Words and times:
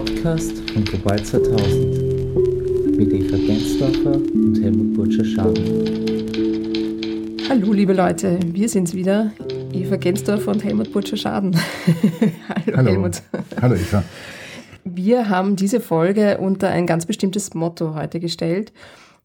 Podcast 0.00 0.70
von 0.70 0.82
Global 0.82 1.22
2000 1.22 2.96
mit 2.96 3.12
Eva 3.12 3.36
Gensdorfer 3.36 4.14
und 4.14 4.58
Helmut 4.62 4.94
Burtscher-Schaden. 4.94 5.64
Hallo 7.50 7.74
liebe 7.74 7.92
Leute, 7.92 8.40
wir 8.46 8.70
sind's 8.70 8.94
wieder, 8.94 9.30
Eva 9.74 9.96
Gensdorfer 9.96 10.52
und 10.52 10.64
Helmut 10.64 10.90
Burtscher-Schaden. 10.90 11.54
Hallo, 12.48 12.76
Hallo 12.78 12.90
Helmut. 12.90 13.22
Hallo 13.60 13.74
Eva. 13.74 14.02
Wir 14.84 15.28
haben 15.28 15.56
diese 15.56 15.80
Folge 15.80 16.38
unter 16.38 16.70
ein 16.70 16.86
ganz 16.86 17.04
bestimmtes 17.04 17.52
Motto 17.52 17.94
heute 17.94 18.20
gestellt, 18.20 18.72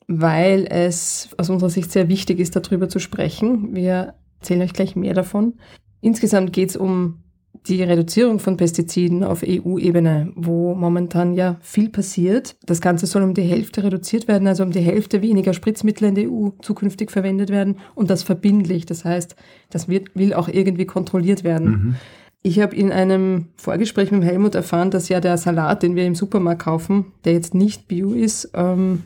weil 0.08 0.68
es 0.70 1.30
aus 1.38 1.50
unserer 1.50 1.70
Sicht 1.70 1.90
sehr 1.90 2.10
wichtig 2.10 2.42
ist, 2.42 2.54
darüber 2.54 2.90
zu 2.90 3.00
sprechen. 3.00 3.74
Wir 3.74 4.16
erzählen 4.42 4.64
euch 4.64 4.74
gleich 4.74 4.98
mehr 4.98 5.14
davon. 5.14 5.54
Insgesamt 6.02 6.52
geht 6.52 6.72
es 6.72 6.76
um 6.76 7.24
die 7.68 7.82
Reduzierung 7.84 8.40
von 8.40 8.58
Pestiziden 8.58 9.24
auf 9.24 9.44
EU-Ebene, 9.46 10.32
wo 10.36 10.76
momentan 10.76 11.34
ja 11.34 11.58
viel 11.62 11.90
passiert. 11.90 12.56
Das 12.66 12.82
Ganze 12.82 13.06
soll 13.06 13.24
um 13.24 13.34
die 13.34 13.44
Hälfte 13.44 13.84
reduziert 13.84 14.28
werden, 14.28 14.48
also 14.48 14.64
um 14.64 14.72
die 14.72 14.80
Hälfte 14.80 15.22
weniger 15.22 15.54
Spritzmittel 15.54 16.08
in 16.08 16.16
der 16.16 16.30
EU 16.30 16.50
zukünftig 16.62 17.12
verwendet 17.12 17.50
werden 17.50 17.78
und 17.96 18.10
das 18.10 18.24
verbindlich. 18.24 18.86
Das 18.86 19.06
heißt, 19.06 19.36
das 19.70 19.88
wird, 19.88 20.16
will 20.16 20.34
auch 20.34 20.48
irgendwie 20.48 20.86
kontrolliert 20.86 21.44
werden. 21.44 21.70
Mhm. 21.70 21.96
Ich 22.42 22.60
habe 22.60 22.76
in 22.76 22.92
einem 22.92 23.48
Vorgespräch 23.58 24.12
mit 24.12 24.24
Helmut 24.24 24.54
erfahren, 24.54 24.92
dass 24.92 25.10
ja 25.10 25.20
der 25.20 25.38
Salat, 25.38 25.82
den 25.82 25.96
wir 25.96 26.06
im 26.06 26.14
Supermarkt 26.14 26.62
kaufen, 26.62 27.06
der 27.24 27.34
jetzt 27.34 27.56
nicht 27.56 27.88
bio 27.88 28.14
ist, 28.14 28.52
ähm, 28.54 29.02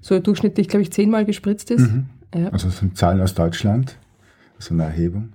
so 0.00 0.18
durchschnittlich, 0.18 0.68
glaube 0.68 0.82
ich, 0.82 0.92
zehnmal 0.92 1.26
gespritzt 1.26 1.70
ist. 1.70 1.92
Mhm. 1.92 2.06
Ja. 2.34 2.48
Also 2.48 2.68
das 2.68 2.78
sind 2.78 2.96
Zahlen 2.96 3.20
aus 3.20 3.34
Deutschland, 3.34 3.96
so 4.58 4.72
eine 4.72 4.84
Erhebung. 4.84 5.34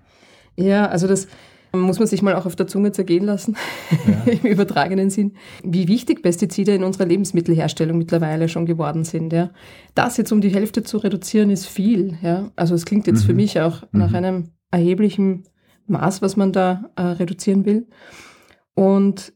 Ja, 0.56 0.88
also 0.88 1.08
das 1.08 1.28
muss 1.76 1.98
man 1.98 2.08
sich 2.08 2.22
mal 2.22 2.36
auch 2.36 2.46
auf 2.46 2.56
der 2.56 2.68
Zunge 2.68 2.92
zergehen 2.92 3.26
lassen, 3.26 3.56
ja. 4.08 4.32
im 4.32 4.46
übertragenen 4.46 5.10
Sinn, 5.10 5.34
wie 5.64 5.88
wichtig 5.88 6.22
Pestizide 6.22 6.76
in 6.76 6.84
unserer 6.84 7.06
Lebensmittelherstellung 7.06 7.98
mittlerweile 7.98 8.48
schon 8.48 8.66
geworden 8.66 9.04
sind. 9.04 9.34
Ja. 9.34 9.50
Das 9.96 10.18
jetzt 10.18 10.32
um 10.32 10.42
die 10.42 10.54
Hälfte 10.54 10.84
zu 10.84 10.98
reduzieren, 10.98 11.50
ist 11.50 11.66
viel. 11.66 12.18
Ja. 12.22 12.52
Also 12.56 12.76
es 12.76 12.86
klingt 12.86 13.08
jetzt 13.08 13.24
mhm. 13.24 13.28
für 13.28 13.34
mich 13.34 13.60
auch 13.60 13.82
mhm. 13.92 14.00
nach 14.00 14.14
einem 14.14 14.52
erheblichen 14.70 15.44
Maß, 15.88 16.22
was 16.22 16.38
man 16.38 16.54
da 16.54 16.92
äh, 16.96 17.02
reduzieren 17.02 17.66
will. 17.66 17.88
Und 18.76 19.34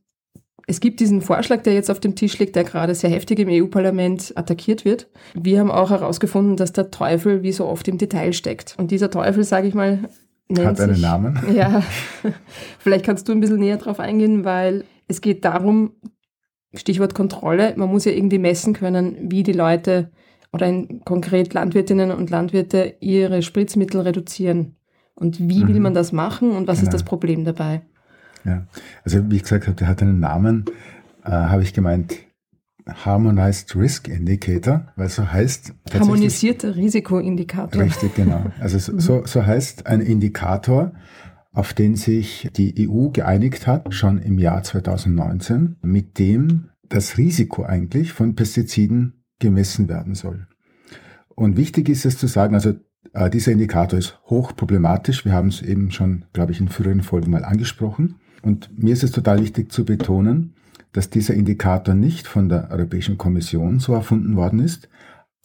es 0.68 0.80
gibt 0.80 1.00
diesen 1.00 1.22
Vorschlag, 1.22 1.64
der 1.64 1.74
jetzt 1.74 1.90
auf 1.90 2.00
dem 2.00 2.16
Tisch 2.16 2.38
liegt, 2.40 2.56
der 2.56 2.66
gerade 2.66 2.94
sehr 2.94 3.10
heftig 3.10 3.40
im 3.40 3.50
EU-Parlament 3.50 4.34
attackiert 4.36 4.84
wird. 4.86 5.10
Wir 5.34 5.60
haben 5.60 5.72
auch 5.72 5.90
herausgefunden, 5.90 6.58
dass 6.58 6.74
der 6.74 6.92
Teufel 6.92 7.42
wie 7.42 7.54
so 7.54 7.66
oft 7.66 7.88
im 7.88 7.98
Detail 7.98 8.34
steckt. 8.34 8.76
Und 8.78 8.92
dieser 8.92 9.10
Teufel, 9.10 9.44
sage 9.44 9.68
ich 9.68 9.74
mal, 9.74 10.10
hat 10.56 10.80
einen 10.80 11.02
Namen? 11.02 11.40
Ja, 11.54 11.84
vielleicht 12.80 13.06
kannst 13.06 13.28
du 13.28 13.34
ein 13.34 13.40
bisschen 13.40 13.60
näher 13.60 13.78
drauf 13.78 14.00
eingehen, 14.00 14.46
weil 14.46 14.86
es 15.08 15.22
geht 15.22 15.46
darum, 15.46 15.92
Stichwort 16.74 17.16
Kontrolle, 17.16 17.74
man 17.78 17.90
muss 17.90 18.06
ja 18.06 18.12
irgendwie 18.12 18.40
messen 18.40 18.74
können, 18.74 19.16
wie 19.32 19.44
die 19.44 19.54
Leute 19.54 20.12
oder 20.52 20.68
in, 20.68 21.02
konkret 21.04 21.54
Landwirtinnen 21.54 22.12
und 22.12 22.30
Landwirte 22.30 22.96
ihre 23.00 23.42
Spritzmittel 23.42 24.02
reduzieren. 24.02 24.76
Und 25.16 25.40
wie 25.40 25.64
mhm. 25.64 25.68
will 25.68 25.80
man 25.80 25.94
das 25.94 26.12
machen 26.12 26.52
und 26.52 26.68
was 26.68 26.80
genau. 26.80 26.90
ist 26.90 26.94
das 26.94 27.04
Problem 27.04 27.44
dabei? 27.44 27.82
Ja, 28.44 28.66
also 29.04 29.30
wie 29.30 29.38
ich 29.38 29.44
gesagt 29.44 29.68
habe, 29.68 29.76
der 29.76 29.88
hat 29.88 30.02
einen 30.02 30.20
Namen, 30.20 30.66
äh, 31.26 31.32
habe 31.32 31.64
ich 31.64 31.74
gemeint, 31.74 32.16
Harmonized 32.88 33.76
Risk 33.76 34.08
Indicator, 34.08 34.88
weil 34.96 35.10
so 35.10 35.32
heißt. 35.32 35.74
Harmonisierter 35.94 36.76
Risikoindikator. 36.76 37.82
Richtig, 37.82 38.16
genau. 38.16 38.46
Also 38.60 38.92
mhm. 38.92 39.00
so, 39.00 39.26
so 39.26 39.46
heißt 39.46 39.88
ein 39.88 40.02
Indikator, 40.02 40.94
auf 41.52 41.74
den 41.74 41.96
sich 41.96 42.50
die 42.56 42.88
EU 42.88 43.10
geeinigt 43.10 43.68
hat, 43.68 43.94
schon 43.94 44.20
im 44.20 44.38
Jahr 44.38 44.64
2019, 44.64 45.78
mit 45.82 46.20
dem 46.20 46.70
das 46.90 47.18
Risiko 47.18 47.64
eigentlich 47.64 48.14
von 48.14 48.36
Pestiziden 48.36 49.24
gemessen 49.40 49.90
werden 49.90 50.16
soll. 50.16 50.48
Und 51.36 51.58
wichtig 51.58 51.90
ist 51.90 52.06
es 52.06 52.18
zu 52.18 52.28
sagen, 52.28 52.56
also 52.56 52.74
äh, 53.14 53.30
dieser 53.30 53.52
Indikator 53.52 53.98
ist 53.98 54.20
hoch 54.26 54.56
problematisch. 54.56 55.26
Wir 55.26 55.34
haben 55.34 55.50
es 55.50 55.62
eben 55.62 55.92
schon, 55.92 56.26
glaube 56.34 56.52
ich, 56.52 56.60
in 56.60 56.70
früheren 56.70 57.02
Folgen 57.02 57.32
mal 57.32 57.44
angesprochen. 57.44 58.16
Und 58.42 58.70
mir 58.78 58.94
ist 58.94 59.04
es 59.04 59.12
total 59.12 59.42
wichtig 59.42 59.72
zu 59.72 59.86
betonen, 59.86 60.54
dass 60.98 61.12
dieser 61.12 61.36
Indikator 61.36 61.94
nicht 61.94 62.26
von 62.26 62.50
der 62.50 62.72
Europäischen 62.72 63.20
Kommission 63.20 63.78
so 63.78 63.94
erfunden 63.94 64.36
worden 64.36 64.58
ist 64.58 64.90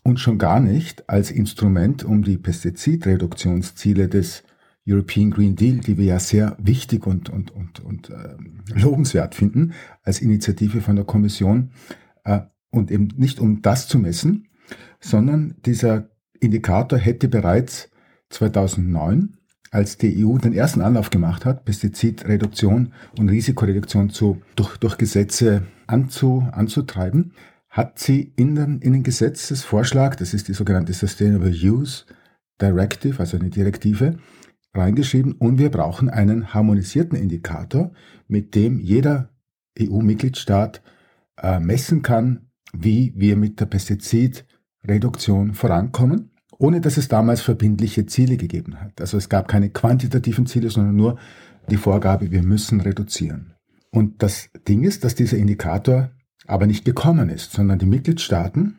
und 0.03 0.19
schon 0.19 0.39
gar 0.39 0.61
nicht 0.61 1.11
als 1.11 1.31
Instrument, 1.31 2.05
um 2.05 2.23
die 2.23 2.39
Pestizidreduktionsziele 2.39 4.09
des 4.09 4.45
European 4.89 5.31
Green 5.31 5.55
Deal, 5.55 5.81
die 5.81 5.99
wir 5.99 6.07
ja 6.07 6.19
sehr 6.21 6.57
wichtig 6.59 7.07
und, 7.07 7.29
und, 7.29 7.51
und, 7.51 7.81
und 7.81 8.09
äh, 8.09 8.35
lobenswert 8.75 9.35
finden, 9.35 9.75
als 10.03 10.23
Initiative 10.23 10.81
von 10.81 10.97
der 10.97 11.05
Kommission, 11.05 11.73
äh, 12.25 12.41
und 12.71 12.91
eben 12.91 13.09
nicht 13.19 13.39
um 13.39 13.61
das 13.61 13.89
zu 13.89 13.99
messen, 13.99 14.49
sondern 15.01 15.57
dieser 15.67 16.09
Indikator 16.41 16.99
hätte 16.99 17.29
bereits 17.29 17.91
2009 18.31 19.37
als 19.73 19.97
die 19.97 20.25
EU 20.25 20.37
den 20.37 20.53
ersten 20.53 20.83
Anlauf 20.83 21.09
gemacht 21.09 21.47
hat, 21.47 21.65
Pestizidreduktion 21.65 22.93
und 23.19 23.31
Risikoreduktion 23.31 24.11
zu, 24.11 24.43
durch, 24.55 24.77
durch 24.77 24.99
Gesetze 24.99 25.63
anzu, 25.87 26.47
anzutreiben, 26.53 27.33
hat 27.71 27.99
sie 27.99 28.35
in 28.37 28.55
den, 28.55 28.81
in 28.81 28.93
den 28.93 29.03
Gesetzesvorschlag, 29.03 30.19
das 30.19 30.35
ist 30.35 30.49
die 30.49 30.53
sogenannte 30.53 30.93
Sustainable 30.93 31.51
Use 31.51 32.05
Directive, 32.61 33.19
also 33.19 33.39
eine 33.39 33.49
Direktive, 33.49 34.19
reingeschrieben. 34.75 35.33
Und 35.33 35.59
wir 35.59 35.71
brauchen 35.71 36.11
einen 36.11 36.53
harmonisierten 36.53 37.17
Indikator, 37.17 37.93
mit 38.29 38.55
dem 38.55 38.79
jeder 38.79 39.31
EU-Mitgliedstaat 39.81 40.83
äh, 41.39 41.61
messen 41.61 42.03
kann, 42.03 42.51
wie 42.75 43.15
wir 43.17 43.39
mit 43.39 43.59
der 43.59 43.67
Pestizidreduktion 43.67 45.55
vorankommen 45.55 46.32
ohne 46.63 46.81
dass 46.81 46.97
es 46.97 47.09
damals 47.09 47.41
verbindliche 47.41 48.07
Ziele 48.07 48.37
gegeben 48.37 48.81
hat. 48.81 49.01
Also 49.01 49.17
es 49.17 49.29
gab 49.29 49.49
keine 49.49 49.71
quantitativen 49.71 50.47
Ziele, 50.47 50.71
sondern 50.71 50.95
nur 50.95 51.19
die 51.69 51.77
Vorgabe, 51.77 52.31
wir 52.31 52.45
müssen 52.45 52.81
reduzieren. 52.81 53.55
Und 53.91 54.23
das 54.23 54.49
Ding 54.69 54.85
ist, 54.85 55.03
dass 55.03 55.17
dieser 55.17 55.39
Indikator 55.39 56.13
aber 56.47 56.69
nicht 56.69 56.85
gekommen 56.85 57.31
ist, 57.31 57.51
sondern 57.51 57.81
die 57.81 57.87
Mitgliedstaaten, 57.87 58.79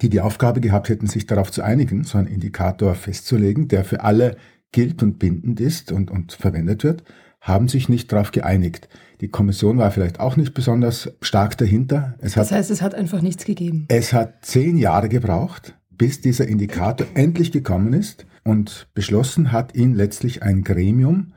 die 0.00 0.08
die 0.08 0.20
Aufgabe 0.20 0.60
gehabt 0.60 0.88
hätten, 0.88 1.06
sich 1.06 1.26
darauf 1.26 1.52
zu 1.52 1.62
einigen, 1.62 2.02
so 2.02 2.18
einen 2.18 2.26
Indikator 2.26 2.96
festzulegen, 2.96 3.68
der 3.68 3.84
für 3.84 4.02
alle 4.02 4.36
gilt 4.72 5.00
und 5.00 5.20
bindend 5.20 5.60
ist 5.60 5.92
und, 5.92 6.10
und 6.10 6.32
verwendet 6.32 6.82
wird, 6.82 7.04
haben 7.40 7.68
sich 7.68 7.88
nicht 7.88 8.10
darauf 8.10 8.32
geeinigt. 8.32 8.88
Die 9.20 9.28
Kommission 9.28 9.78
war 9.78 9.92
vielleicht 9.92 10.18
auch 10.18 10.36
nicht 10.36 10.54
besonders 10.54 11.12
stark 11.20 11.56
dahinter. 11.56 12.16
Es 12.18 12.34
das 12.34 12.50
heißt, 12.50 12.72
es 12.72 12.82
hat 12.82 12.96
einfach 12.96 13.22
nichts 13.22 13.44
gegeben. 13.44 13.84
Es 13.88 14.12
hat 14.12 14.44
zehn 14.44 14.76
Jahre 14.76 15.08
gebraucht, 15.08 15.76
bis 16.02 16.20
dieser 16.20 16.48
Indikator 16.48 17.06
endlich 17.14 17.52
gekommen 17.52 17.92
ist 17.92 18.26
und 18.42 18.88
beschlossen 18.92 19.52
hat 19.52 19.76
ihn 19.76 19.94
letztlich 19.94 20.42
ein 20.42 20.64
Gremium 20.64 21.32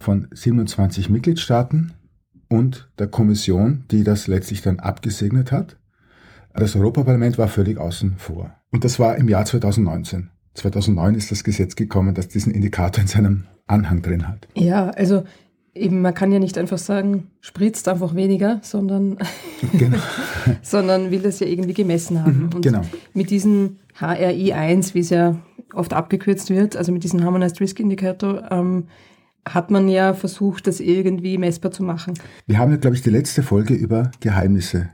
von 0.00 0.28
27 0.30 1.10
Mitgliedstaaten 1.10 1.92
und 2.48 2.90
der 2.98 3.08
Kommission, 3.08 3.84
die 3.90 4.04
das 4.04 4.26
letztlich 4.26 4.62
dann 4.62 4.78
abgesegnet 4.78 5.52
hat. 5.52 5.76
Das 6.54 6.76
Europaparlament 6.76 7.36
war 7.36 7.48
völlig 7.48 7.76
außen 7.76 8.14
vor. 8.16 8.54
Und 8.72 8.84
das 8.84 8.98
war 8.98 9.18
im 9.18 9.28
Jahr 9.28 9.44
2019. 9.44 10.30
2009 10.54 11.14
ist 11.14 11.30
das 11.30 11.44
Gesetz 11.44 11.76
gekommen, 11.76 12.14
das 12.14 12.28
diesen 12.28 12.54
Indikator 12.54 13.02
in 13.02 13.08
seinem 13.08 13.44
Anhang 13.66 14.00
drin 14.00 14.26
hat. 14.26 14.48
Ja, 14.54 14.88
also 14.92 15.24
eben, 15.76 16.02
man 16.02 16.14
kann 16.14 16.32
ja 16.32 16.38
nicht 16.38 16.58
einfach 16.58 16.78
sagen, 16.78 17.30
spritzt 17.40 17.88
einfach 17.88 18.14
weniger, 18.14 18.60
sondern, 18.62 19.18
genau. 19.78 19.98
sondern 20.62 21.10
will 21.10 21.20
das 21.20 21.40
ja 21.40 21.46
irgendwie 21.46 21.74
gemessen 21.74 22.24
haben. 22.24 22.46
Mhm, 22.46 22.54
Und 22.54 22.62
genau. 22.62 22.82
mit 23.14 23.30
diesem 23.30 23.76
HRI 23.98 24.52
1, 24.52 24.94
wie 24.94 25.00
es 25.00 25.10
ja 25.10 25.36
oft 25.72 25.92
abgekürzt 25.92 26.50
wird, 26.50 26.76
also 26.76 26.92
mit 26.92 27.04
diesem 27.04 27.22
Harmonized 27.22 27.60
Risk 27.60 27.80
Indicator, 27.80 28.50
ähm, 28.50 28.84
hat 29.46 29.70
man 29.70 29.88
ja 29.88 30.14
versucht, 30.14 30.66
das 30.66 30.80
irgendwie 30.80 31.38
messbar 31.38 31.70
zu 31.70 31.82
machen. 31.82 32.14
Wir 32.46 32.58
haben 32.58 32.72
ja, 32.72 32.78
glaube 32.78 32.96
ich, 32.96 33.02
die 33.02 33.10
letzte 33.10 33.42
Folge 33.42 33.74
über 33.74 34.10
Geheimnisse 34.20 34.90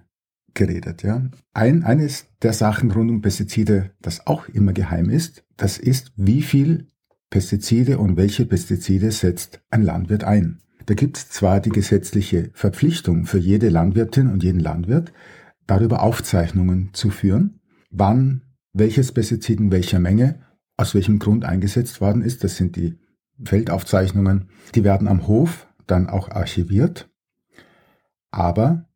geredet. 0.55 1.03
Ja? 1.03 1.23
Ein, 1.55 1.85
eines 1.85 2.27
der 2.43 2.53
Sachen 2.53 2.91
rund 2.91 3.11
um 3.11 3.23
Pestizide, 3.23 3.91
das 4.01 4.27
auch 4.27 4.49
immer 4.49 4.73
geheim 4.73 5.09
ist, 5.09 5.45
das 5.57 5.79
ist, 5.79 6.13
wie 6.17 6.43
viel 6.43 6.89
Pestizide 7.31 7.99
und 7.99 8.17
welche 8.17 8.45
Pestizide 8.45 9.11
setzt 9.11 9.63
ein 9.71 9.83
Landwirt 9.83 10.23
ein. 10.23 10.61
Da 10.87 10.95
gibt 10.95 11.17
es 11.17 11.29
zwar 11.31 11.61
die 11.61 11.71
gesetzliche 11.71 12.51
Verpflichtung 12.55 13.25
für 13.25 13.39
jede 13.39 13.69
Landwirtin 13.69 14.29
und 14.29 14.43
jeden 14.43 14.61
Landwirt, 14.61 15.13
darüber 15.67 16.03
Aufzeichnungen 16.03 16.91
zu 16.93 17.11
führen, 17.11 17.61
wann 17.91 18.43
welches 18.73 19.13
Pestizid 19.13 19.61
in 19.61 19.71
welcher 19.71 19.99
Menge 19.99 20.41
aus 20.77 20.95
welchem 20.95 21.19
Grund 21.19 21.45
eingesetzt 21.45 22.01
worden 22.01 22.23
ist. 22.23 22.43
Das 22.43 22.57
sind 22.57 22.77
die 22.77 22.99
Feldaufzeichnungen. 23.45 24.49
Die 24.75 24.85
werden 24.85 25.09
am 25.09 25.27
Hof 25.27 25.69
dann 25.87 26.09
auch 26.09 26.31
archiviert, 26.31 27.11
aber 28.31 28.89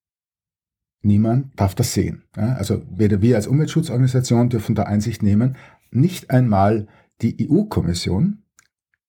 niemand 1.02 1.58
darf 1.60 1.74
das 1.74 1.92
sehen. 1.92 2.24
Also 2.32 2.82
weder 2.90 3.22
wir 3.22 3.36
als 3.36 3.46
Umweltschutzorganisation 3.46 4.48
dürfen 4.48 4.74
da 4.74 4.84
Einsicht 4.84 5.22
nehmen, 5.22 5.56
nicht 5.90 6.30
einmal 6.30 6.88
die 7.22 7.48
EU-Kommission 7.48 8.42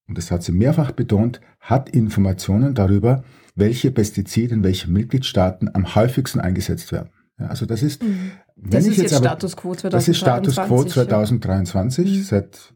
und 0.08 0.18
das 0.18 0.32
hat 0.32 0.44
sie 0.44 0.52
mehrfach 0.52 0.92
betont, 0.92 1.42
hat 1.60 1.90
Informationen 1.90 2.74
darüber, 2.74 3.24
welche 3.56 3.92
Pestizide 3.92 4.54
in 4.54 4.64
welchen 4.64 4.94
Mitgliedstaaten 4.94 5.70
am 5.74 5.96
häufigsten 5.96 6.40
eingesetzt 6.40 6.92
werden. 6.92 7.10
Ja, 7.40 7.48
also 7.48 7.66
das 7.66 7.84
ist, 7.84 8.04
mhm. 8.04 8.32
das 8.56 8.86
ist 8.86 8.98
jetzt, 8.98 9.12
jetzt 9.12 9.14
aber, 9.14 9.26
Status 9.26 9.58
Quo 9.58 9.76
2023. 9.76 9.92
Das 9.92 10.08
ist 10.08 10.18
Status 10.18 10.56
Quo 10.68 10.84
2023. 10.84 12.10
Ja. 12.10 12.18
Mhm. 12.18 12.24
Seit, 12.24 12.74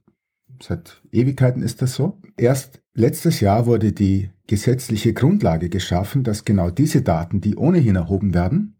seit 0.61 1.01
Ewigkeiten 1.11 1.63
ist 1.63 1.81
das 1.81 1.95
so. 1.95 2.19
Erst 2.37 2.81
letztes 2.93 3.39
Jahr 3.39 3.65
wurde 3.65 3.93
die 3.93 4.29
gesetzliche 4.47 5.13
Grundlage 5.13 5.69
geschaffen, 5.69 6.23
dass 6.23 6.45
genau 6.45 6.69
diese 6.69 7.01
Daten, 7.01 7.41
die 7.41 7.55
ohnehin 7.55 7.95
erhoben 7.95 8.33
werden, 8.33 8.75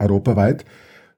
europaweit, 0.00 0.64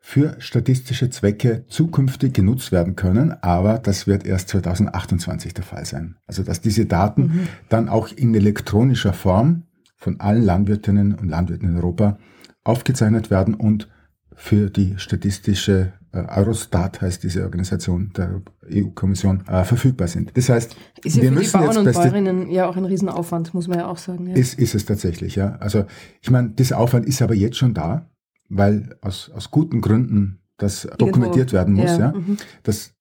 für 0.09 0.37
statistische 0.39 1.11
Zwecke 1.11 1.65
zukünftig 1.67 2.33
genutzt 2.33 2.71
werden 2.71 2.95
können, 2.95 3.33
aber 3.43 3.79
das 3.81 4.07
wird 4.07 4.25
erst 4.25 4.51
2028 4.51 5.53
der 5.53 5.65
Fall 5.65 5.85
sein. 5.85 6.15
Also 6.29 6.45
dass 6.45 6.61
diese 6.61 6.87
Daten 6.87 7.23
mhm. 7.23 7.49
dann 7.71 7.89
auch 7.89 8.13
in 8.13 8.33
elektronischer 8.33 9.13
Form 9.13 9.65
von 9.97 10.21
allen 10.21 10.45
Landwirtinnen 10.45 11.13
und 11.13 11.29
Landwirten 11.29 11.71
in 11.71 11.77
Europa 11.77 12.19
aufgezeichnet 12.63 13.33
werden 13.33 13.55
und 13.55 13.89
für 14.33 14.71
die 14.71 14.95
statistische 14.97 15.93
äh, 16.13 16.19
Eurostat 16.19 17.01
heißt 17.01 17.25
diese 17.25 17.43
Organisation 17.43 18.13
der 18.17 18.43
EU-Kommission 18.73 19.43
äh, 19.49 19.65
verfügbar 19.65 20.07
sind. 20.07 20.37
Das 20.37 20.49
heißt, 20.49 20.77
ist 21.03 21.17
wir 21.17 21.31
für 21.31 21.31
müssen 21.33 21.59
die 21.59 21.67
Bauern 21.67 21.79
und 21.79 21.93
Bäuerinnen 21.93 22.49
ja 22.53 22.69
auch 22.69 22.77
ein 22.77 22.85
Riesenaufwand, 22.85 23.55
muss 23.55 23.67
man 23.67 23.81
ja 23.81 23.89
auch 23.89 23.99
sagen. 23.99 24.29
Ja. 24.29 24.37
Ist, 24.37 24.57
ist 24.57 24.77
es 24.77 24.85
tatsächlich, 24.85 25.35
ja. 25.35 25.57
Also 25.59 25.85
ich 26.21 26.31
meine, 26.31 26.51
dieser 26.51 26.79
Aufwand 26.79 27.07
ist 27.07 27.23
aber 27.23 27.35
jetzt 27.35 27.57
schon 27.57 27.75
da 27.75 28.09
weil 28.49 28.97
aus, 29.01 29.31
aus 29.31 29.51
guten 29.51 29.81
Gründen 29.81 30.41
das 30.57 30.89
dokumentiert 30.99 31.53
werden 31.53 31.75
muss. 31.75 31.91
Ja. 31.91 31.99
ja. 31.99 32.13
Mhm. 32.13 32.37
Das 32.63 32.95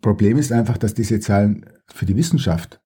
Problem 0.00 0.38
ist 0.38 0.52
einfach, 0.52 0.78
dass 0.78 0.94
diese 0.94 1.20
Zahlen 1.20 1.66
für 1.86 2.06
die 2.06 2.16
Wissenschaft 2.16 2.80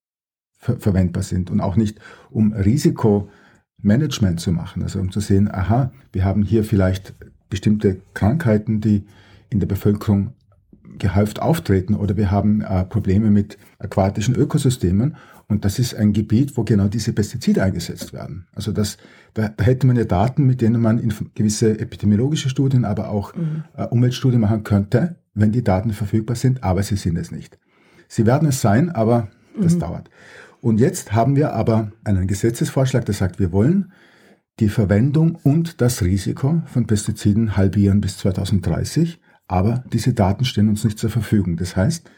ver 0.59 0.79
verwendbar 0.79 1.23
sind 1.23 1.51
und 1.51 1.61
auch 1.61 1.77
nicht 1.77 2.01
um 2.31 2.53
Risikomanagement 2.53 4.41
zu 4.41 4.53
machen. 4.53 4.83
Also 4.83 5.01
um 5.01 5.11
zu 5.11 5.21
sehen, 5.21 5.51
aha, 5.53 5.93
wir 6.13 6.25
haben 6.25 6.43
hier 6.43 6.65
vielleicht 6.65 7.15
bestimmte 7.51 8.01
Krankheiten, 8.15 8.81
die 8.81 9.05
in 9.51 9.61
der 9.61 9.67
Bevölkerung 9.67 10.33
gehäuft 10.99 11.41
auftreten 11.41 11.95
oder 11.95 12.17
wir 12.17 12.31
haben 12.31 12.61
äh, 12.61 12.85
Probleme 12.85 13.31
mit 13.31 13.59
aquatischen 13.79 14.35
Ökosystemen 14.35 15.17
und 15.49 15.65
das 15.65 15.79
ist 15.79 15.95
ein 15.95 16.13
Gebiet, 16.13 16.57
wo 16.57 16.65
genau 16.65 16.89
diese 16.89 17.13
Pestizide 17.13 17.63
eingesetzt 17.63 18.13
werden. 18.13 18.47
Also 18.55 18.73
das, 18.73 18.97
da, 19.35 19.49
da 19.49 19.65
hätte 19.65 19.87
man 19.87 19.97
ja 19.97 20.05
Daten, 20.05 20.47
mit 20.47 20.61
denen 20.61 20.81
man 20.81 20.99
in 20.99 21.13
gewisse 21.35 21.79
epidemiologische 21.79 22.49
Studien, 22.49 22.85
aber 22.85 23.11
auch 23.11 23.35
mhm. 23.35 23.65
äh, 23.77 23.85
Umweltstudien 23.85 24.41
machen 24.41 24.65
könnte, 24.65 25.17
wenn 25.35 25.53
die 25.53 25.65
Daten 25.65 25.93
verfügbar 25.93 26.37
sind, 26.37 26.63
aber 26.65 26.83
sie 26.83 26.97
sind 26.97 27.17
es 27.17 27.31
nicht. 27.31 27.59
Sie 28.09 28.27
werden 28.27 28.49
es 28.49 28.61
sein, 28.61 28.91
aber 28.91 29.29
das 29.61 29.75
mhm. 29.75 29.81
dauert. 29.81 30.11
Und 30.61 30.79
jetzt 30.79 31.13
haben 31.13 31.37
wir 31.37 31.55
aber 31.55 31.93
einen 32.05 32.27
Gesetzesvorschlag, 32.27 33.05
der 33.05 33.15
sagt, 33.15 33.39
wir 33.41 33.53
wollen 33.53 33.93
die 34.61 34.69
Verwendung 34.69 35.39
und 35.43 35.81
das 35.81 36.03
Risiko 36.03 36.63
von 36.67 36.87
Pestiziden 36.87 37.57
halbieren 37.57 38.01
bis 38.01 38.19
2030, 38.19 39.21
aber 39.53 39.85
diese 39.93 40.15
Daten 40.15 40.47
stehen 40.47 40.71
uns 40.71 40.83
nicht 40.83 40.99
zur 40.99 41.11
Verfügung. 41.11 41.57
Das 41.57 41.77
heißt, 41.77 42.11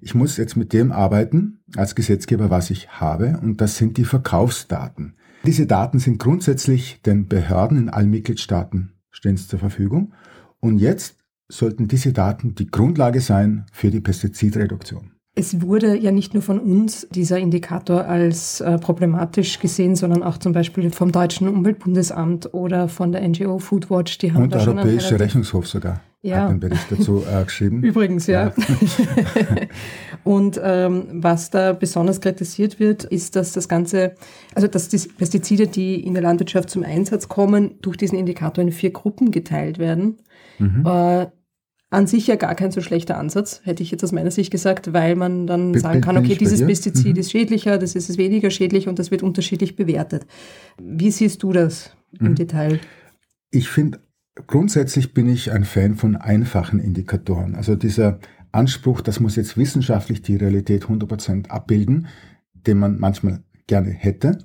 ich 0.00 0.14
muss 0.14 0.38
jetzt 0.38 0.56
mit 0.56 0.72
dem 0.72 0.90
arbeiten 0.90 1.58
als 1.76 1.94
Gesetzgeber, 1.94 2.48
was 2.48 2.70
ich 2.70 2.88
habe, 2.88 3.38
und 3.42 3.60
das 3.60 3.76
sind 3.76 3.98
die 3.98 4.04
Verkaufsdaten. 4.04 5.14
Diese 5.44 5.66
Daten 5.66 5.98
sind 5.98 6.18
grundsätzlich 6.18 7.02
den 7.02 7.28
Behörden 7.28 7.76
in 7.76 7.88
allen 7.90 8.08
Mitgliedstaaten 8.08 8.92
stehen 9.10 9.36
zur 9.36 9.58
Verfügung. 9.58 10.14
Und 10.60 10.78
jetzt 10.78 11.16
sollten 11.48 11.88
diese 11.88 12.12
Daten 12.12 12.54
die 12.54 12.68
Grundlage 12.68 13.20
sein 13.20 13.66
für 13.72 13.90
die 13.90 14.00
Pestizidreduktion. 14.00 15.12
Es 15.34 15.60
wurde 15.60 15.96
ja 15.96 16.10
nicht 16.10 16.34
nur 16.34 16.42
von 16.42 16.58
uns 16.58 17.06
dieser 17.10 17.38
Indikator 17.38 18.06
als 18.06 18.60
äh, 18.60 18.78
problematisch 18.78 19.60
gesehen, 19.60 19.94
sondern 19.94 20.22
auch 20.22 20.38
zum 20.38 20.52
Beispiel 20.52 20.90
vom 20.90 21.12
Deutschen 21.12 21.48
Umweltbundesamt 21.48 22.54
oder 22.54 22.88
von 22.88 23.12
der 23.12 23.28
NGO 23.28 23.58
Foodwatch. 23.58 24.18
Die 24.18 24.32
haben 24.32 24.44
Und 24.44 24.54
der 24.54 24.66
Europäische 24.66 25.20
Rechnungshof 25.20 25.68
sogar 25.68 26.00
ja. 26.22 26.42
hat 26.42 26.50
einen 26.50 26.60
Bericht 26.60 26.86
dazu 26.90 27.22
äh, 27.24 27.44
geschrieben. 27.44 27.82
Übrigens, 27.84 28.26
ja. 28.26 28.48
ja. 28.48 28.54
Und 30.24 30.60
ähm, 30.62 31.06
was 31.12 31.50
da 31.50 31.72
besonders 31.72 32.20
kritisiert 32.20 32.80
wird, 32.80 33.04
ist, 33.04 33.36
dass 33.36 33.52
das 33.52 33.68
Ganze, 33.68 34.14
also 34.54 34.68
dass 34.68 34.88
die 34.88 34.98
Pestizide, 34.98 35.66
die 35.66 36.04
in 36.04 36.14
der 36.14 36.22
Landwirtschaft 36.22 36.70
zum 36.70 36.82
Einsatz 36.82 37.28
kommen, 37.28 37.76
durch 37.82 37.96
diesen 37.96 38.18
Indikator 38.18 38.62
in 38.62 38.72
vier 38.72 38.90
Gruppen 38.90 39.30
geteilt 39.30 39.78
werden. 39.78 40.18
Mhm. 40.58 40.84
Äh, 40.84 41.26
an 41.90 42.06
sich 42.06 42.26
ja 42.26 42.36
gar 42.36 42.54
kein 42.54 42.70
so 42.70 42.82
schlechter 42.82 43.16
Ansatz, 43.16 43.62
hätte 43.64 43.82
ich 43.82 43.90
jetzt 43.90 44.04
aus 44.04 44.12
meiner 44.12 44.30
Sicht 44.30 44.50
gesagt, 44.50 44.92
weil 44.92 45.16
man 45.16 45.46
dann 45.46 45.72
bin, 45.72 45.80
sagen 45.80 46.02
kann, 46.02 46.18
okay, 46.18 46.34
dieses 46.34 46.64
Pestizid 46.64 47.14
mhm. 47.14 47.20
ist 47.20 47.30
schädlicher, 47.30 47.78
das 47.78 47.94
ist 47.94 48.18
weniger 48.18 48.50
schädlich 48.50 48.88
und 48.88 48.98
das 48.98 49.10
wird 49.10 49.22
unterschiedlich 49.22 49.74
bewertet. 49.74 50.26
Wie 50.78 51.10
siehst 51.10 51.42
du 51.42 51.52
das 51.52 51.96
im 52.20 52.30
mhm. 52.30 52.34
Detail? 52.34 52.80
Ich 53.50 53.70
finde, 53.70 54.00
grundsätzlich 54.46 55.14
bin 55.14 55.28
ich 55.28 55.52
ein 55.52 55.64
Fan 55.64 55.96
von 55.96 56.16
einfachen 56.16 56.80
Indikatoren. 56.80 57.54
Also 57.54 57.76
dieser 57.76 58.20
Anspruch, 58.52 59.00
das 59.00 59.20
muss 59.20 59.36
jetzt 59.36 59.56
wissenschaftlich 59.56 60.22
die 60.22 60.36
Realität 60.36 60.84
100% 60.84 61.48
abbilden, 61.48 62.06
den 62.54 62.78
man 62.78 62.98
manchmal 62.98 63.42
gerne 63.66 63.90
hätte, 63.90 64.38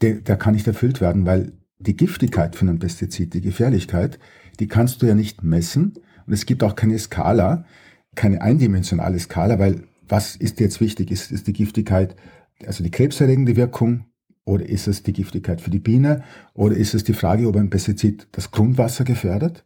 der, 0.00 0.16
der 0.16 0.36
kann 0.36 0.54
nicht 0.54 0.66
erfüllt 0.66 1.00
werden, 1.00 1.26
weil 1.26 1.52
die 1.78 1.96
Giftigkeit 1.96 2.56
von 2.56 2.68
einem 2.68 2.78
Pestizid, 2.78 3.34
die 3.34 3.40
Gefährlichkeit, 3.40 4.18
die 4.58 4.68
kannst 4.68 5.00
du 5.00 5.06
ja 5.06 5.14
nicht 5.14 5.42
messen 5.42 5.94
und 6.26 6.32
es 6.32 6.46
gibt 6.46 6.62
auch 6.62 6.74
keine 6.74 6.98
Skala, 6.98 7.64
keine 8.14 8.42
eindimensionale 8.42 9.18
Skala, 9.18 9.58
weil 9.58 9.84
was 10.08 10.36
ist 10.36 10.60
jetzt 10.60 10.80
wichtig? 10.80 11.10
Ist, 11.10 11.30
ist 11.30 11.46
die 11.46 11.52
Giftigkeit, 11.52 12.16
also 12.66 12.82
die 12.82 12.90
krebserregende 12.90 13.56
Wirkung 13.56 14.06
oder 14.44 14.66
ist 14.66 14.88
es 14.88 15.02
die 15.02 15.12
Giftigkeit 15.12 15.60
für 15.60 15.70
die 15.70 15.78
Biene 15.78 16.22
oder 16.54 16.76
ist 16.76 16.94
es 16.94 17.04
die 17.04 17.12
Frage, 17.12 17.46
ob 17.48 17.56
ein 17.56 17.70
Pestizid 17.70 18.26
das 18.32 18.50
Grundwasser 18.50 19.04
gefährdet? 19.04 19.64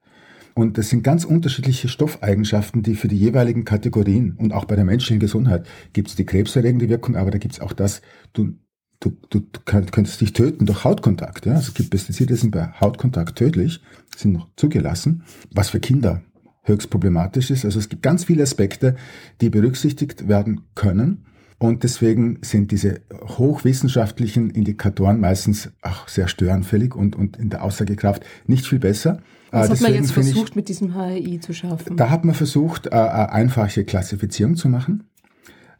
Und 0.55 0.79
das 0.79 0.89
sind 0.89 1.03
ganz 1.03 1.25
unterschiedliche 1.25 1.89
Stoffeigenschaften, 1.89 2.83
die 2.83 2.95
für 2.95 3.09
die 3.09 3.19
jeweiligen 3.19 3.65
Kategorien 3.65 4.37
und 4.39 4.53
auch 4.53 4.67
bei 4.67 4.77
der 4.77 4.85
menschlichen 4.85 5.19
Gesundheit 5.19 5.67
gibt 5.93 6.09
es 6.09 6.15
die 6.15 6.27
krebserregende 6.27 6.89
Wirkung, 6.89 7.17
aber 7.17 7.33
da 7.33 7.39
gibt 7.39 7.55
es 7.55 7.61
auch 7.61 7.73
das, 7.73 8.03
du, 8.33 8.55
du, 9.01 9.11
du 9.31 9.43
könntest 9.65 10.21
dich 10.21 10.33
töten 10.33 10.67
durch 10.67 10.85
Hautkontakt. 10.85 11.47
Ja? 11.47 11.55
Also 11.55 11.69
es 11.69 11.75
gibt 11.75 11.91
Pestizide, 11.91 12.35
die 12.35 12.41
sind 12.41 12.53
bei 12.53 12.69
Hautkontakt 12.81 13.37
tödlich, 13.37 13.81
sind 14.17 14.33
noch 14.33 14.49
zugelassen, 14.57 15.25
was 15.51 15.71
für 15.71 15.81
Kinder 15.81 16.23
höchst 16.63 16.89
problematisch 16.89 17.51
ist. 17.51 17.65
Also 17.65 17.79
es 17.79 17.89
gibt 17.89 18.03
ganz 18.03 18.25
viele 18.25 18.43
Aspekte, 18.43 18.97
die 19.41 19.51
berücksichtigt 19.51 20.29
werden 20.29 20.63
können. 20.75 21.27
Und 21.65 21.83
deswegen 21.83 22.41
sind 22.43 22.73
diese 22.73 23.01
hochwissenschaftlichen 23.11 24.51
Indikatoren 24.51 25.19
meistens 25.19 25.71
auch 25.81 26.09
sehr 26.09 26.29
störanfällig 26.29 26.95
und, 26.95 27.17
und 27.17 27.39
in 27.39 27.49
der 27.49 27.65
Aussagekraft 27.65 28.23
nicht 28.47 28.67
viel 28.67 28.79
besser. 28.79 29.23
Was 29.51 29.71
hat 29.71 29.81
man 29.81 29.95
jetzt 29.95 30.13
versucht, 30.13 30.51
ich, 30.51 30.57
mit 30.57 30.69
diesem 30.69 30.95
HRI 30.95 31.41
zu 31.41 31.55
schaffen? 31.55 31.97
Da 31.97 32.11
hat 32.11 32.27
man 32.27 32.35
versucht, 32.35 32.93
eine 32.93 33.33
einfache 33.33 33.85
Klassifizierung 33.85 34.57
zu 34.57 34.69
machen. 34.69 35.05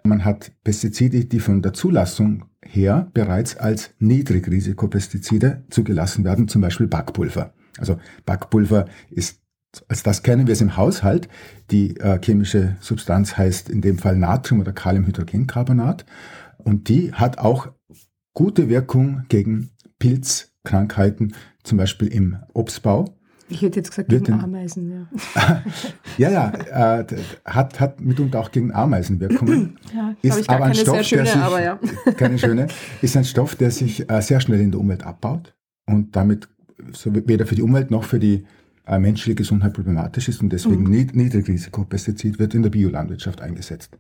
Man 0.05 0.25
hat 0.25 0.53
Pestizide, 0.65 1.27
die 1.27 1.39
von 1.39 1.61
der 1.61 1.75
Zulassung 1.75 2.47
her 2.65 3.11
bereits 3.13 3.59
als 3.59 3.91
Niedrigrisikopestizide 3.99 5.65
zugelassen 5.69 6.25
werden, 6.25 6.49
zum 6.49 6.63
Beispiel 6.63 6.87
Backpulver. 6.87 7.53
Also 7.77 7.99
Backpulver 8.25 8.87
ist 9.11 9.44
als 9.89 10.03
das 10.03 10.23
kennen 10.23 10.47
wir 10.47 10.53
es 10.53 10.61
im 10.61 10.77
Haushalt. 10.77 11.29
Die 11.71 11.97
äh, 11.99 12.21
chemische 12.23 12.77
Substanz 12.81 13.37
heißt 13.37 13.69
in 13.69 13.81
dem 13.81 13.99
Fall 13.99 14.17
Natrium- 14.17 14.61
oder 14.61 14.73
Kaliumhydrogencarbonat. 14.73 16.05
Und 16.59 16.89
die 16.89 17.13
hat 17.13 17.39
auch 17.39 17.69
gute 18.33 18.69
Wirkung 18.69 19.25
gegen 19.29 19.71
Pilzkrankheiten, 19.99 21.35
zum 21.63 21.79
Beispiel 21.79 22.09
im 22.09 22.37
Obstbau. 22.53 23.17
Ich 23.49 23.61
hätte 23.61 23.79
jetzt 23.79 23.91
gesagt 23.91 24.09
gegen 24.09 24.33
Ameisen, 24.33 24.91
ja. 24.91 25.63
ja, 26.19 26.31
ja, 26.31 26.99
äh, 27.01 27.07
hat, 27.45 27.79
hat 27.79 28.01
mitunter 28.01 28.41
auch 28.41 28.51
gegen 28.51 28.73
Ameisen 28.73 29.21
Wirkungen. 29.21 29.79
ja, 29.95 30.15
ist 30.23 30.49
aber 30.49 30.65
ein 30.65 30.75
Stoff, 30.75 31.03
schöne, 31.03 31.25
der 31.25 31.33
sich, 31.33 31.43
aber 31.43 31.63
ja. 31.63 31.79
keine 32.17 32.39
schöne, 32.39 32.69
ist 33.03 33.17
ein 33.17 33.25
Stoff, 33.25 33.55
der 33.55 33.71
sich 33.71 34.11
äh, 34.11 34.23
sehr 34.23 34.41
schnell 34.41 34.61
in 34.61 34.71
der 34.71 34.81
Umwelt 34.81 35.05
abbaut 35.05 35.55
und 35.87 36.17
damit 36.17 36.49
so 36.93 37.15
weder 37.15 37.47
für 37.47 37.55
die 37.55 37.63
Umwelt 37.63 37.91
noch 37.91 38.05
für 38.05 38.19
die 38.19 38.47
menschliche 38.87 39.35
Gesundheit 39.35 39.73
problematisch 39.73 40.29
ist 40.29 40.43
und 40.43 40.51
deswegen 40.51 40.85
mhm. 40.85 41.07
Niedrigrisikopestizid 41.13 42.39
wird 42.39 42.55
in 42.55 42.63
der 42.63 42.71
Biolandwirtschaft 42.71 43.41
eingesetzt. 43.41 43.97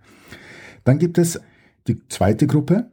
Dann 0.85 0.99
gibt 0.99 1.19
es 1.19 1.41
die 1.87 2.07
zweite 2.09 2.47
Gruppe. 2.47 2.91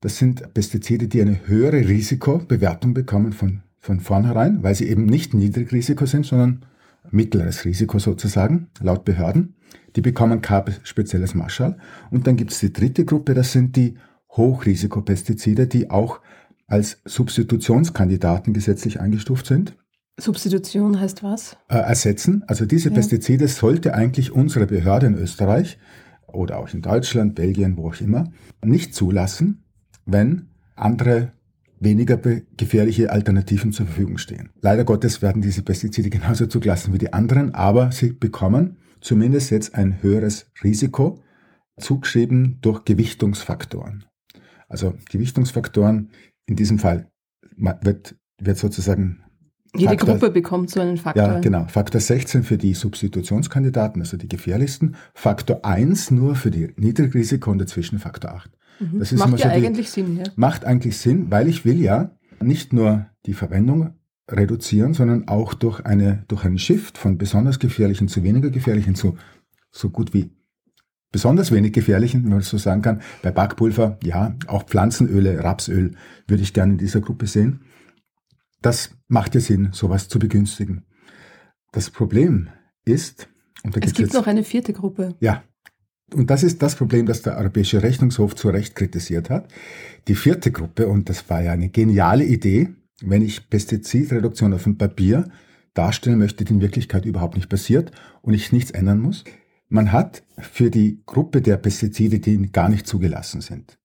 Das 0.00 0.18
sind 0.18 0.54
Pestizide, 0.54 1.08
die 1.08 1.20
eine 1.20 1.46
höhere 1.46 1.88
Risikobewertung 1.88 2.94
bekommen 2.94 3.32
von, 3.32 3.62
von 3.78 4.00
vornherein, 4.00 4.62
weil 4.62 4.74
sie 4.74 4.88
eben 4.88 5.06
nicht 5.06 5.34
Niedrigrisiko 5.34 6.06
sind, 6.06 6.26
sondern 6.26 6.64
mittleres 7.10 7.64
Risiko 7.64 7.98
sozusagen, 7.98 8.68
laut 8.80 9.04
Behörden. 9.04 9.54
Die 9.96 10.00
bekommen 10.00 10.40
kein 10.40 10.64
spezielles 10.84 11.34
Marschall. 11.34 11.76
Und 12.10 12.26
dann 12.26 12.36
gibt 12.36 12.52
es 12.52 12.60
die 12.60 12.72
dritte 12.72 13.04
Gruppe, 13.04 13.34
das 13.34 13.52
sind 13.52 13.76
die 13.76 13.96
Hochrisikopestizide, 14.30 15.66
die 15.66 15.90
auch 15.90 16.20
als 16.66 17.00
Substitutionskandidaten 17.04 18.54
gesetzlich 18.54 19.00
eingestuft 19.00 19.46
sind. 19.46 19.76
Substitution 20.18 21.00
heißt 21.00 21.22
was? 21.22 21.56
Äh, 21.68 21.78
ersetzen. 21.78 22.44
Also 22.46 22.66
diese 22.66 22.90
ja. 22.90 22.94
Pestizide 22.94 23.48
sollte 23.48 23.94
eigentlich 23.94 24.32
unsere 24.32 24.66
Behörde 24.66 25.06
in 25.06 25.14
Österreich 25.14 25.78
oder 26.26 26.58
auch 26.58 26.72
in 26.72 26.82
Deutschland, 26.82 27.34
Belgien, 27.34 27.76
wo 27.76 27.88
auch 27.88 28.00
immer, 28.00 28.32
nicht 28.64 28.94
zulassen, 28.94 29.64
wenn 30.04 30.48
andere 30.76 31.32
weniger 31.80 32.16
gefährliche 32.56 33.10
Alternativen 33.10 33.72
zur 33.72 33.86
Verfügung 33.86 34.18
stehen. 34.18 34.50
Leider 34.60 34.84
Gottes 34.84 35.20
werden 35.20 35.42
diese 35.42 35.62
Pestizide 35.62 36.10
genauso 36.10 36.46
zugelassen 36.46 36.92
wie 36.92 36.98
die 36.98 37.12
anderen, 37.12 37.54
aber 37.54 37.90
sie 37.90 38.12
bekommen 38.12 38.76
zumindest 39.00 39.50
jetzt 39.50 39.74
ein 39.74 40.00
höheres 40.00 40.46
Risiko 40.62 41.18
zugeschrieben 41.78 42.58
durch 42.60 42.84
Gewichtungsfaktoren. 42.84 44.04
Also 44.68 44.94
Gewichtungsfaktoren, 45.10 46.10
in 46.46 46.56
diesem 46.56 46.78
Fall 46.78 47.10
wird, 47.56 48.14
wird 48.40 48.58
sozusagen 48.58 49.24
jede 49.74 49.90
Faktor, 49.90 50.18
Gruppe 50.18 50.30
bekommt 50.30 50.70
so 50.70 50.80
einen 50.80 50.98
Faktor. 50.98 51.24
Ja, 51.24 51.40
genau. 51.40 51.64
Faktor 51.66 52.00
16 52.00 52.42
für 52.42 52.58
die 52.58 52.74
Substitutionskandidaten, 52.74 54.02
also 54.02 54.16
die 54.16 54.28
gefährlichsten. 54.28 54.96
Faktor 55.14 55.64
1 55.64 56.10
nur 56.10 56.34
für 56.34 56.50
die 56.50 56.72
Niedrigrisiko 56.76 57.50
und 57.50 57.58
dazwischen 57.58 57.98
Faktor 57.98 58.32
8. 58.32 58.50
Mhm. 58.80 58.98
Das 58.98 59.12
ist 59.12 59.18
macht 59.18 59.38
ja 59.38 59.48
so 59.48 59.48
eigentlich 59.48 59.86
die, 59.86 59.92
Sinn, 59.92 60.16
ja. 60.18 60.24
Macht 60.36 60.64
eigentlich 60.64 60.98
Sinn, 60.98 61.30
weil 61.30 61.48
ich 61.48 61.64
will 61.64 61.80
ja 61.80 62.10
nicht 62.40 62.72
nur 62.72 63.06
die 63.24 63.34
Verwendung 63.34 63.94
reduzieren, 64.30 64.94
sondern 64.94 65.28
auch 65.28 65.54
durch, 65.54 65.80
eine, 65.84 66.24
durch 66.28 66.44
einen 66.44 66.58
Shift 66.58 66.98
von 66.98 67.16
besonders 67.18 67.58
gefährlichen 67.58 68.08
zu 68.08 68.22
weniger 68.22 68.50
gefährlichen 68.50 68.94
zu 68.94 69.16
so 69.70 69.88
gut 69.88 70.12
wie 70.12 70.30
besonders 71.10 71.52
wenig 71.52 71.72
gefährlichen, 71.72 72.24
wenn 72.24 72.30
man 72.30 72.38
das 72.40 72.48
so 72.48 72.58
sagen 72.58 72.82
kann. 72.82 73.02
Bei 73.22 73.30
Backpulver, 73.30 73.98
ja, 74.02 74.34
auch 74.46 74.64
Pflanzenöle, 74.64 75.42
Rapsöl 75.44 75.92
würde 76.26 76.42
ich 76.42 76.52
gerne 76.52 76.72
in 76.72 76.78
dieser 76.78 77.00
Gruppe 77.00 77.26
sehen. 77.26 77.60
Das 78.62 78.96
macht 79.08 79.34
ja 79.34 79.40
Sinn, 79.40 79.70
sowas 79.72 80.08
zu 80.08 80.18
begünstigen. 80.18 80.84
Das 81.72 81.90
Problem 81.90 82.48
ist, 82.84 83.28
und 83.62 83.76
da 83.76 83.80
es 83.80 83.86
gibt 83.86 83.98
jetzt, 83.98 84.14
noch 84.14 84.26
eine 84.26 84.44
vierte 84.44 84.72
Gruppe. 84.72 85.14
Ja, 85.20 85.42
und 86.14 86.30
das 86.30 86.42
ist 86.42 86.62
das 86.62 86.76
Problem, 86.76 87.06
das 87.06 87.22
der 87.22 87.36
Europäische 87.36 87.82
Rechnungshof 87.82 88.34
zu 88.36 88.50
Recht 88.50 88.74
kritisiert 88.74 89.30
hat. 89.30 89.48
Die 90.08 90.14
vierte 90.14 90.52
Gruppe, 90.52 90.88
und 90.88 91.08
das 91.08 91.28
war 91.30 91.42
ja 91.42 91.52
eine 91.52 91.68
geniale 91.68 92.24
Idee, 92.24 92.70
wenn 93.00 93.22
ich 93.22 93.48
Pestizidreduktion 93.48 94.52
auf 94.52 94.64
dem 94.64 94.78
Papier 94.78 95.28
darstellen 95.74 96.18
möchte, 96.18 96.44
die 96.44 96.52
in 96.52 96.60
Wirklichkeit 96.60 97.04
überhaupt 97.04 97.36
nicht 97.36 97.48
passiert 97.48 97.90
und 98.20 98.34
ich 98.34 98.52
nichts 98.52 98.70
ändern 98.70 99.00
muss. 99.00 99.24
Man 99.68 99.90
hat 99.90 100.22
für 100.38 100.70
die 100.70 101.02
Gruppe 101.06 101.40
der 101.40 101.56
Pestizide, 101.56 102.20
die 102.20 102.52
gar 102.52 102.68
nicht 102.68 102.86
zugelassen 102.86 103.40
sind, 103.40 103.78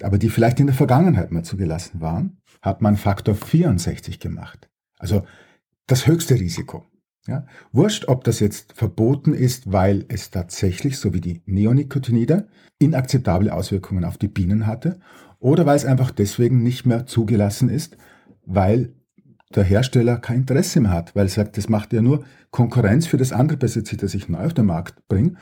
aber 0.00 0.18
die 0.18 0.30
vielleicht 0.30 0.58
in 0.58 0.66
der 0.66 0.74
Vergangenheit 0.74 1.30
mal 1.30 1.44
zugelassen 1.44 2.00
waren, 2.00 2.38
hat 2.62 2.80
man 2.80 2.96
Faktor 2.96 3.34
64 3.34 4.20
gemacht. 4.20 4.70
Also 4.98 5.26
das 5.86 6.06
höchste 6.06 6.34
Risiko. 6.36 6.86
Ja? 7.26 7.46
Wurscht, 7.72 8.08
ob 8.08 8.24
das 8.24 8.40
jetzt 8.40 8.72
verboten 8.72 9.34
ist, 9.34 9.72
weil 9.72 10.04
es 10.08 10.30
tatsächlich, 10.30 10.98
so 10.98 11.12
wie 11.12 11.20
die 11.20 11.42
Neonicotinoide, 11.44 12.48
inakzeptable 12.78 13.52
Auswirkungen 13.52 14.04
auf 14.04 14.16
die 14.16 14.28
Bienen 14.28 14.66
hatte, 14.66 15.00
oder 15.38 15.66
weil 15.66 15.76
es 15.76 15.84
einfach 15.84 16.12
deswegen 16.12 16.62
nicht 16.62 16.86
mehr 16.86 17.06
zugelassen 17.06 17.68
ist, 17.68 17.96
weil 18.46 18.94
der 19.54 19.64
Hersteller 19.64 20.16
kein 20.16 20.38
Interesse 20.38 20.80
mehr 20.80 20.92
hat, 20.92 21.14
weil 21.14 21.26
er 21.26 21.30
sagt, 21.30 21.56
das 21.58 21.68
macht 21.68 21.92
ja 21.92 22.00
nur 22.00 22.24
Konkurrenz 22.50 23.06
für 23.06 23.16
das 23.16 23.32
andere 23.32 23.58
Pestizid, 23.58 24.02
das 24.02 24.14
ich 24.14 24.28
neu 24.28 24.46
auf 24.46 24.54
den 24.54 24.66
Markt 24.66 25.06
bringe, 25.08 25.34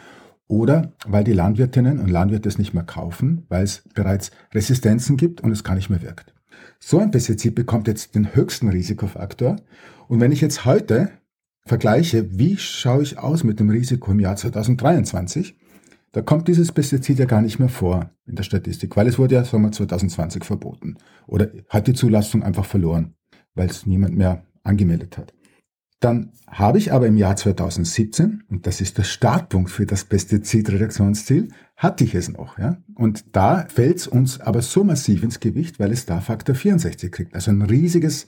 oder 0.49 0.93
weil 1.07 1.23
die 1.23 1.33
Landwirtinnen 1.33 2.01
und 2.01 2.09
Landwirte 2.09 2.49
es 2.49 2.59
nicht 2.59 2.75
mehr 2.75 2.83
kaufen, 2.83 3.45
weil 3.49 3.63
es 3.63 3.85
bereits 3.95 4.33
Resistenzen 4.53 5.17
gibt 5.17 5.43
und 5.43 5.53
es 5.53 5.63
gar 5.63 5.77
nicht 5.77 5.91
mehr 5.91 6.03
wirkt. 6.03 6.35
So 6.83 6.99
ein 6.99 7.11
Pestizid 7.11 7.55
bekommt 7.55 7.89
jetzt 7.89 8.15
den 8.15 8.35
höchsten 8.35 8.69
Risikofaktor. 8.69 9.57
Und 10.09 10.21
wenn 10.21 10.33
ich 10.33 10.41
jetzt 10.41 10.65
heute 10.65 11.11
vergleiche, 11.67 12.39
wie 12.39 12.57
schaue 12.57 13.03
ich 13.03 13.19
aus 13.19 13.45
mit 13.45 13.61
dem 13.61 13.71
Risiko 13.71 14.11
im 14.11 14.19
Jahr 14.19 14.37
2023, 14.37 15.57
da 16.13 16.23
kommt 16.23 16.49
dieses 16.49 16.73
Pestizid 16.73 17.19
ja 17.19 17.27
gar 17.27 17.43
nicht 17.43 17.59
mehr 17.59 17.69
vor 17.69 18.11
in 18.27 18.35
der 18.35 18.43
Statistik, 18.43 18.97
weil 18.97 19.07
es 19.07 19.19
wurde 19.19 19.37
ja 19.37 19.45
wir, 19.45 19.73
2020 19.73 20.45
verboten 20.45 20.97
oder 21.27 21.49
hat 21.69 21.87
die 21.87 21.93
Zulassung 21.93 22.43
einfach 22.43 22.65
verloren, 22.65 23.15
weil 23.55 23.69
es 23.69 23.87
niemand 23.87 24.17
mehr 24.17 24.43
angemeldet 24.65 25.19
hat. 25.19 25.33
Dann 26.01 26.33
habe 26.49 26.79
ich 26.79 26.93
aber 26.93 27.07
im 27.07 27.19
Jahr 27.19 27.37
2017, 27.37 28.45
und 28.49 28.67
das 28.67 28.81
ist 28.81 28.97
der 28.97 29.05
Startpunkt 29.05 29.71
für 29.71 29.85
das 29.85 30.05
Pestizidreduktionsziel, 30.05 31.49
hatte 31.77 32.05
ich 32.05 32.15
es 32.15 32.31
noch. 32.31 32.59
Ja? 32.59 32.79
Und 32.95 33.37
da 33.37 33.67
fällt 33.69 33.99
es 33.99 34.07
uns 34.07 34.41
aber 34.41 34.63
so 34.63 34.83
massiv 34.83 35.23
ins 35.23 35.41
Gewicht, 35.41 35.79
weil 35.79 35.93
es 35.93 36.07
da 36.07 36.21
Faktor 36.21 36.55
64 36.55 37.13
kriegt. 37.13 37.35
Also 37.35 37.51
ein 37.51 37.63
riesiges 37.63 38.27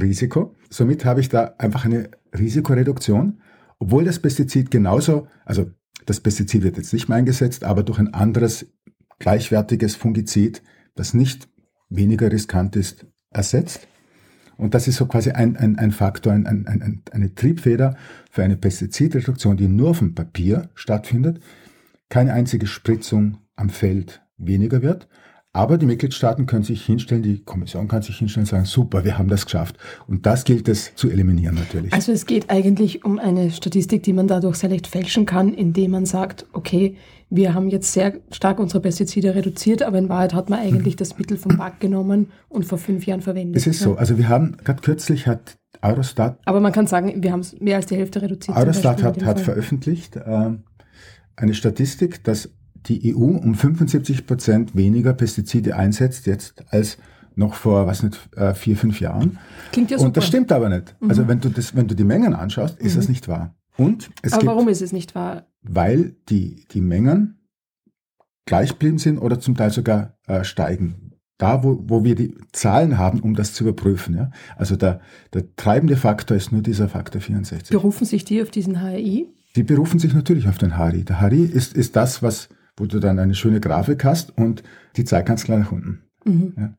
Risiko. 0.00 0.54
Somit 0.70 1.04
habe 1.04 1.20
ich 1.20 1.28
da 1.28 1.54
einfach 1.58 1.84
eine 1.84 2.10
Risikoreduktion, 2.36 3.40
obwohl 3.80 4.04
das 4.04 4.20
Pestizid 4.20 4.70
genauso, 4.70 5.26
also 5.44 5.70
das 6.06 6.20
Pestizid 6.20 6.62
wird 6.62 6.76
jetzt 6.76 6.92
nicht 6.92 7.08
mehr 7.08 7.18
eingesetzt, 7.18 7.64
aber 7.64 7.82
durch 7.82 7.98
ein 7.98 8.14
anderes 8.14 8.66
gleichwertiges 9.18 9.96
Fungizid, 9.96 10.62
das 10.94 11.14
nicht 11.14 11.48
weniger 11.88 12.30
riskant 12.30 12.76
ist, 12.76 13.06
ersetzt. 13.30 13.86
Und 14.58 14.74
das 14.74 14.88
ist 14.88 14.96
so 14.96 15.06
quasi 15.06 15.30
ein, 15.30 15.56
ein, 15.56 15.78
ein 15.78 15.92
Faktor, 15.92 16.32
ein, 16.32 16.46
ein, 16.46 17.02
eine 17.12 17.34
Triebfeder 17.34 17.96
für 18.30 18.42
eine 18.42 18.56
Pestizidreduktion, 18.56 19.56
die 19.56 19.68
nur 19.68 19.90
auf 19.90 20.00
dem 20.00 20.14
Papier 20.14 20.68
stattfindet, 20.74 21.40
keine 22.08 22.32
einzige 22.32 22.66
Spritzung 22.66 23.38
am 23.54 23.70
Feld 23.70 24.20
weniger 24.36 24.82
wird, 24.82 25.08
aber 25.58 25.76
die 25.76 25.86
Mitgliedstaaten 25.86 26.46
können 26.46 26.62
sich 26.62 26.84
hinstellen, 26.86 27.24
die 27.24 27.40
Kommission 27.40 27.88
kann 27.88 28.00
sich 28.00 28.16
hinstellen 28.16 28.44
und 28.44 28.48
sagen, 28.48 28.64
super, 28.64 29.04
wir 29.04 29.18
haben 29.18 29.26
das 29.26 29.44
geschafft. 29.44 29.76
Und 30.06 30.24
das 30.24 30.44
gilt 30.44 30.68
es 30.68 30.94
zu 30.94 31.10
eliminieren 31.10 31.56
natürlich. 31.56 31.92
Also 31.92 32.12
es 32.12 32.26
geht 32.26 32.48
eigentlich 32.48 33.04
um 33.04 33.18
eine 33.18 33.50
Statistik, 33.50 34.04
die 34.04 34.12
man 34.12 34.28
dadurch 34.28 34.54
sehr 34.54 34.70
leicht 34.70 34.86
fälschen 34.86 35.26
kann, 35.26 35.52
indem 35.52 35.90
man 35.90 36.06
sagt, 36.06 36.46
okay, 36.52 36.94
wir 37.28 37.54
haben 37.54 37.70
jetzt 37.70 37.92
sehr 37.92 38.20
stark 38.30 38.60
unsere 38.60 38.80
Pestizide 38.80 39.34
reduziert, 39.34 39.82
aber 39.82 39.98
in 39.98 40.08
Wahrheit 40.08 40.32
hat 40.32 40.48
man 40.48 40.60
eigentlich 40.60 40.94
mhm. 40.94 40.98
das 40.98 41.18
Mittel 41.18 41.36
vom 41.36 41.56
Markt 41.56 41.80
genommen 41.80 42.30
und 42.48 42.64
vor 42.64 42.78
fünf 42.78 43.04
Jahren 43.06 43.20
verwendet. 43.20 43.56
Es 43.56 43.66
ist 43.66 43.80
ja. 43.80 43.86
so, 43.86 43.96
also 43.96 44.16
wir 44.16 44.28
haben, 44.28 44.58
gerade 44.62 44.80
kürzlich 44.80 45.26
hat 45.26 45.58
Eurostat... 45.82 46.38
Aber 46.44 46.60
man 46.60 46.70
kann 46.70 46.86
sagen, 46.86 47.20
wir 47.20 47.32
haben 47.32 47.40
es 47.40 47.58
mehr 47.60 47.74
als 47.74 47.86
die 47.86 47.96
Hälfte 47.96 48.22
reduziert. 48.22 48.56
Eurostat 48.56 49.02
hat, 49.02 49.24
hat 49.24 49.40
veröffentlicht 49.40 50.14
äh, 50.14 50.50
eine 51.34 51.54
Statistik, 51.54 52.22
dass 52.22 52.48
die 52.88 53.14
EU 53.14 53.18
um 53.18 53.54
75 53.54 54.26
Prozent 54.26 54.74
weniger 54.74 55.12
Pestizide 55.12 55.76
einsetzt 55.76 56.26
jetzt 56.26 56.64
als 56.70 56.98
noch 57.34 57.54
vor, 57.54 57.86
was 57.86 58.02
nicht, 58.02 58.18
äh, 58.36 58.52
vier, 58.52 58.76
fünf 58.76 59.00
Jahren. 59.00 59.38
Klingt 59.70 59.90
ja 59.90 59.98
super. 59.98 60.08
Und 60.08 60.16
das 60.16 60.26
stimmt 60.26 60.50
aber 60.50 60.68
nicht. 60.68 60.96
Mhm. 61.00 61.08
Also 61.08 61.28
wenn 61.28 61.40
du 61.40 61.48
das, 61.48 61.74
wenn 61.76 61.86
du 61.86 61.94
die 61.94 62.04
Mengen 62.04 62.34
anschaust, 62.34 62.78
ist 62.80 62.94
mhm. 62.94 62.98
das 62.98 63.08
nicht 63.08 63.28
wahr. 63.28 63.54
Und 63.76 64.10
es 64.22 64.32
aber 64.32 64.40
gibt, 64.40 64.50
warum 64.50 64.68
ist 64.68 64.82
es 64.82 64.92
nicht 64.92 65.14
wahr? 65.14 65.46
Weil 65.62 66.16
die, 66.28 66.64
die 66.72 66.80
Mengen 66.80 67.38
gleich 68.44 68.70
geblieben 68.70 68.98
sind 68.98 69.18
oder 69.18 69.38
zum 69.38 69.56
Teil 69.56 69.70
sogar 69.70 70.18
äh, 70.26 70.42
steigen. 70.42 71.12
Da, 71.36 71.62
wo, 71.62 71.78
wo 71.86 72.02
wir 72.02 72.16
die 72.16 72.34
Zahlen 72.52 72.98
haben, 72.98 73.20
um 73.20 73.34
das 73.34 73.54
zu 73.54 73.62
überprüfen. 73.62 74.16
Ja? 74.16 74.30
Also 74.56 74.74
der, 74.74 75.00
der 75.32 75.54
treibende 75.54 75.96
Faktor 75.96 76.36
ist 76.36 76.50
nur 76.50 76.62
dieser 76.62 76.88
Faktor 76.88 77.20
64. 77.20 77.70
Berufen 77.70 78.04
sich 78.04 78.24
die 78.24 78.42
auf 78.42 78.50
diesen 78.50 78.82
HRI? 78.82 79.28
Die 79.54 79.62
berufen 79.62 80.00
sich 80.00 80.12
natürlich 80.12 80.48
auf 80.48 80.58
den 80.58 80.76
HRI. 80.76 81.04
Der 81.04 81.20
HRI 81.20 81.44
ist, 81.44 81.76
ist 81.76 81.94
das, 81.94 82.22
was 82.22 82.48
wo 82.78 82.86
du 82.86 82.98
dann 82.98 83.18
eine 83.18 83.34
schöne 83.34 83.60
Grafik 83.60 84.04
hast 84.04 84.36
und 84.36 84.62
die 84.96 85.04
zeigt 85.04 85.28
ganz 85.28 85.44
klar 85.44 85.58
nach 85.58 85.72
unten. 85.72 86.02
Mhm. 86.24 86.54
Ja. 86.56 86.74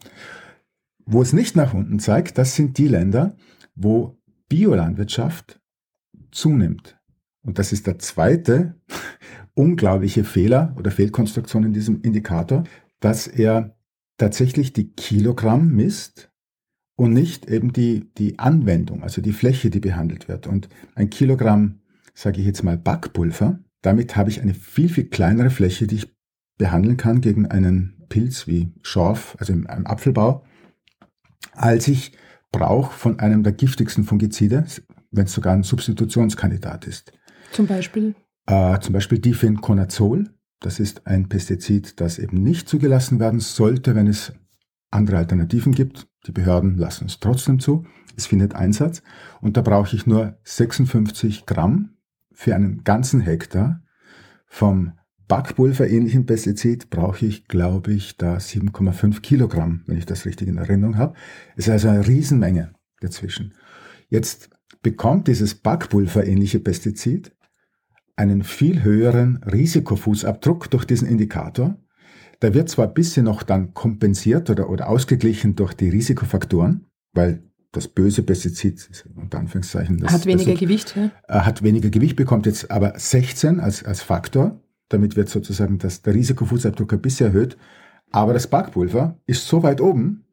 Wo 1.06 1.22
es 1.22 1.34
nicht 1.34 1.56
nach 1.56 1.74
unten 1.74 2.00
zeigt, 2.00 2.38
das 2.38 2.56
sind 2.56 2.78
die 2.78 2.88
Länder, 2.88 3.36
wo 3.76 4.20
Biolandwirtschaft 4.48 5.60
zunimmt. 6.32 6.98
Und 7.42 7.58
das 7.60 7.72
ist 7.72 7.88
der 7.88 8.00
zweite 8.00 8.76
unglaubliche 9.54 10.24
Fehler 10.24 10.74
oder 10.78 10.92
Fehlkonstruktion 10.92 11.64
in 11.64 11.74
diesem 11.74 12.02
Indikator, 12.02 12.64
dass 13.00 13.28
er 13.28 13.76
tatsächlich 14.18 14.74
die 14.74 14.92
Kilogramm 14.92 15.72
misst 15.72 16.32
und 16.96 17.14
nicht 17.14 17.50
eben 17.50 17.72
die, 17.72 18.12
die 18.18 18.38
Anwendung, 18.40 19.04
also 19.04 19.22
die 19.22 19.32
Fläche, 19.32 19.70
die 19.70 19.80
behandelt 19.80 20.28
wird. 20.28 20.48
Und 20.48 20.68
ein 20.96 21.10
Kilogramm, 21.10 21.80
sage 22.14 22.42
ich 22.42 22.46
jetzt 22.46 22.64
mal, 22.64 22.78
Backpulver, 22.78 23.60
damit 23.82 24.16
habe 24.16 24.30
ich 24.30 24.42
eine 24.42 24.54
viel, 24.54 24.90
viel 24.90 25.06
kleinere 25.06 25.50
Fläche, 25.50 25.88
die 25.88 25.98
ich 25.98 26.16
behandeln 26.58 26.98
kann 26.98 27.22
gegen 27.22 27.48
einen 27.48 28.06
Pilz 28.10 28.48
wie 28.48 28.74
Schorf, 28.82 29.36
also 29.40 29.54
im, 29.54 29.66
im 29.66 29.88
Apfelbau, 29.88 30.44
als 31.54 31.88
ich 31.88 32.12
brauche 32.52 32.94
von 32.94 33.20
einem 33.20 33.44
der 33.44 33.54
giftigsten 33.54 34.04
Fungizide, 34.04 34.66
wenn 35.12 35.26
es 35.26 35.34
sogar 35.34 35.54
ein 35.54 35.64
Substitutionskandidat 35.64 36.86
ist. 36.86 37.14
Zum 37.52 37.68
Beispiel? 37.68 38.16
Äh, 38.46 38.80
zum 38.80 38.94
Beispiel 38.94 39.20
Difenconazol. 39.20 40.30
Das 40.60 40.80
ist 40.80 41.08
ein 41.08 41.30
Pestizid, 41.30 42.02
das 42.02 42.20
eben 42.20 42.44
nicht 42.44 42.68
zugelassen 42.68 43.20
werden 43.20 43.40
sollte, 43.40 43.96
wenn 43.96 44.08
es 44.08 44.34
andere 44.92 45.18
Alternativen 45.18 45.74
gibt. 45.74 46.08
Die 46.28 46.32
Behörden 46.32 46.78
lassen 46.78 47.06
es 47.06 47.20
trotzdem 47.20 47.60
zu. 47.60 47.86
Es 48.18 48.28
findet 48.28 48.56
Einsatz. 48.56 49.02
Und 49.40 49.56
da 49.56 49.62
brauche 49.62 49.96
ich 49.96 50.06
nur 50.06 50.38
56 50.44 51.46
Gramm 51.46 51.96
für 52.40 52.56
einen 52.56 52.86
ganzen 52.86 53.20
Hektar 53.20 53.84
vom 54.48 54.94
Backpulverähnlichen 55.28 56.26
Pestizid 56.26 56.90
brauche 56.90 57.26
ich, 57.26 57.50
glaube 57.50 57.92
ich, 57.92 58.16
da 58.16 58.38
7,5 58.38 59.20
Kilogramm, 59.20 59.84
wenn 59.88 59.98
ich 59.98 60.06
das 60.06 60.26
richtig 60.26 60.48
in 60.48 60.58
Erinnerung 60.58 60.98
habe. 60.98 61.18
Es 61.58 61.68
ist 61.68 61.72
also 61.72 61.90
eine 61.90 62.08
Riesenmenge 62.08 62.72
dazwischen. 63.02 63.56
Jetzt 64.08 64.52
bekommt 64.82 65.28
dieses 65.28 65.54
Backpulverähnliche 65.54 66.62
Pestizid 66.62 67.36
einen 68.16 68.44
viel 68.44 68.84
höheren 68.84 69.44
Risikofußabdruck 69.44 70.72
durch 70.72 70.86
diesen 70.86 71.10
Indikator, 71.10 71.78
Da 72.40 72.54
wird 72.54 72.70
zwar 72.70 72.88
ein 72.88 72.94
bisschen 72.94 73.26
noch 73.26 73.44
dann 73.44 73.74
kompensiert 73.74 74.50
oder, 74.50 74.70
oder 74.70 74.88
ausgeglichen 74.88 75.58
durch 75.58 75.74
die 75.74 75.90
Risikofaktoren, 75.90 76.86
weil 77.12 77.49
das 77.72 77.88
böse 77.88 78.24
Pestizid, 78.24 79.06
unter 79.16 79.40
Anführungszeichen, 79.40 79.98
das, 80.00 80.12
hat 80.12 80.26
weniger 80.26 80.52
das, 80.52 80.60
Gewicht, 80.60 80.96
ja? 80.96 81.12
Äh, 81.28 81.42
hat 81.42 81.62
weniger 81.62 81.90
Gewicht, 81.90 82.16
bekommt 82.16 82.46
jetzt 82.46 82.72
aber 82.72 82.94
16 82.98 83.60
als, 83.60 83.84
als 83.84 84.02
Faktor. 84.02 84.60
Damit 84.90 85.16
wird 85.16 85.30
sozusagen 85.30 85.78
das, 85.78 86.02
der 86.02 86.16
Risikofußabdruck 86.16 86.94
ein 86.94 87.02
bisschen 87.02 87.28
erhöht. 87.28 87.58
Aber 88.12 88.34
das 88.34 88.48
Backpulver 88.48 89.20
ist 89.28 89.48
so 89.48 89.62
weit 89.62 89.82
oben, 89.82 90.26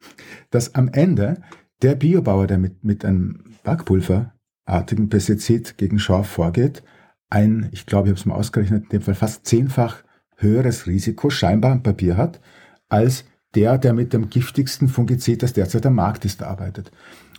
dass 0.51 0.75
am 0.75 0.89
Ende 0.89 1.43
der 1.83 1.95
Biobauer, 1.95 2.47
der 2.47 2.57
mit, 2.57 2.83
mit 2.83 3.05
einem 3.05 3.45
Backpulverartigen 3.65 5.11
Pestizid 5.11 5.77
gegen 5.77 5.99
Schorf 5.99 6.29
vorgeht, 6.29 6.83
ein, 7.29 7.69
ich 7.73 7.85
glaube, 7.85 8.09
ich 8.09 8.13
habe 8.13 8.21
es 8.21 8.25
mal 8.25 8.37
ausgerechnet, 8.37 8.85
in 8.85 8.89
dem 8.89 9.03
Fall 9.03 9.15
fast 9.15 9.47
zehnfach 9.47 10.05
höheres 10.37 10.87
Risiko 10.87 11.29
scheinbar 11.29 11.73
am 11.73 11.83
Papier 11.83 12.17
hat, 12.17 12.41
als 12.89 13.25
der, 13.55 13.79
der 13.79 13.93
mit 13.93 14.13
dem 14.13 14.29
giftigsten 14.29 14.89
Fungizid, 14.89 15.43
das 15.43 15.53
derzeit 15.53 15.87
am 15.87 15.95
Markt 15.95 16.25
ist, 16.25 16.43
arbeitet. 16.43 16.91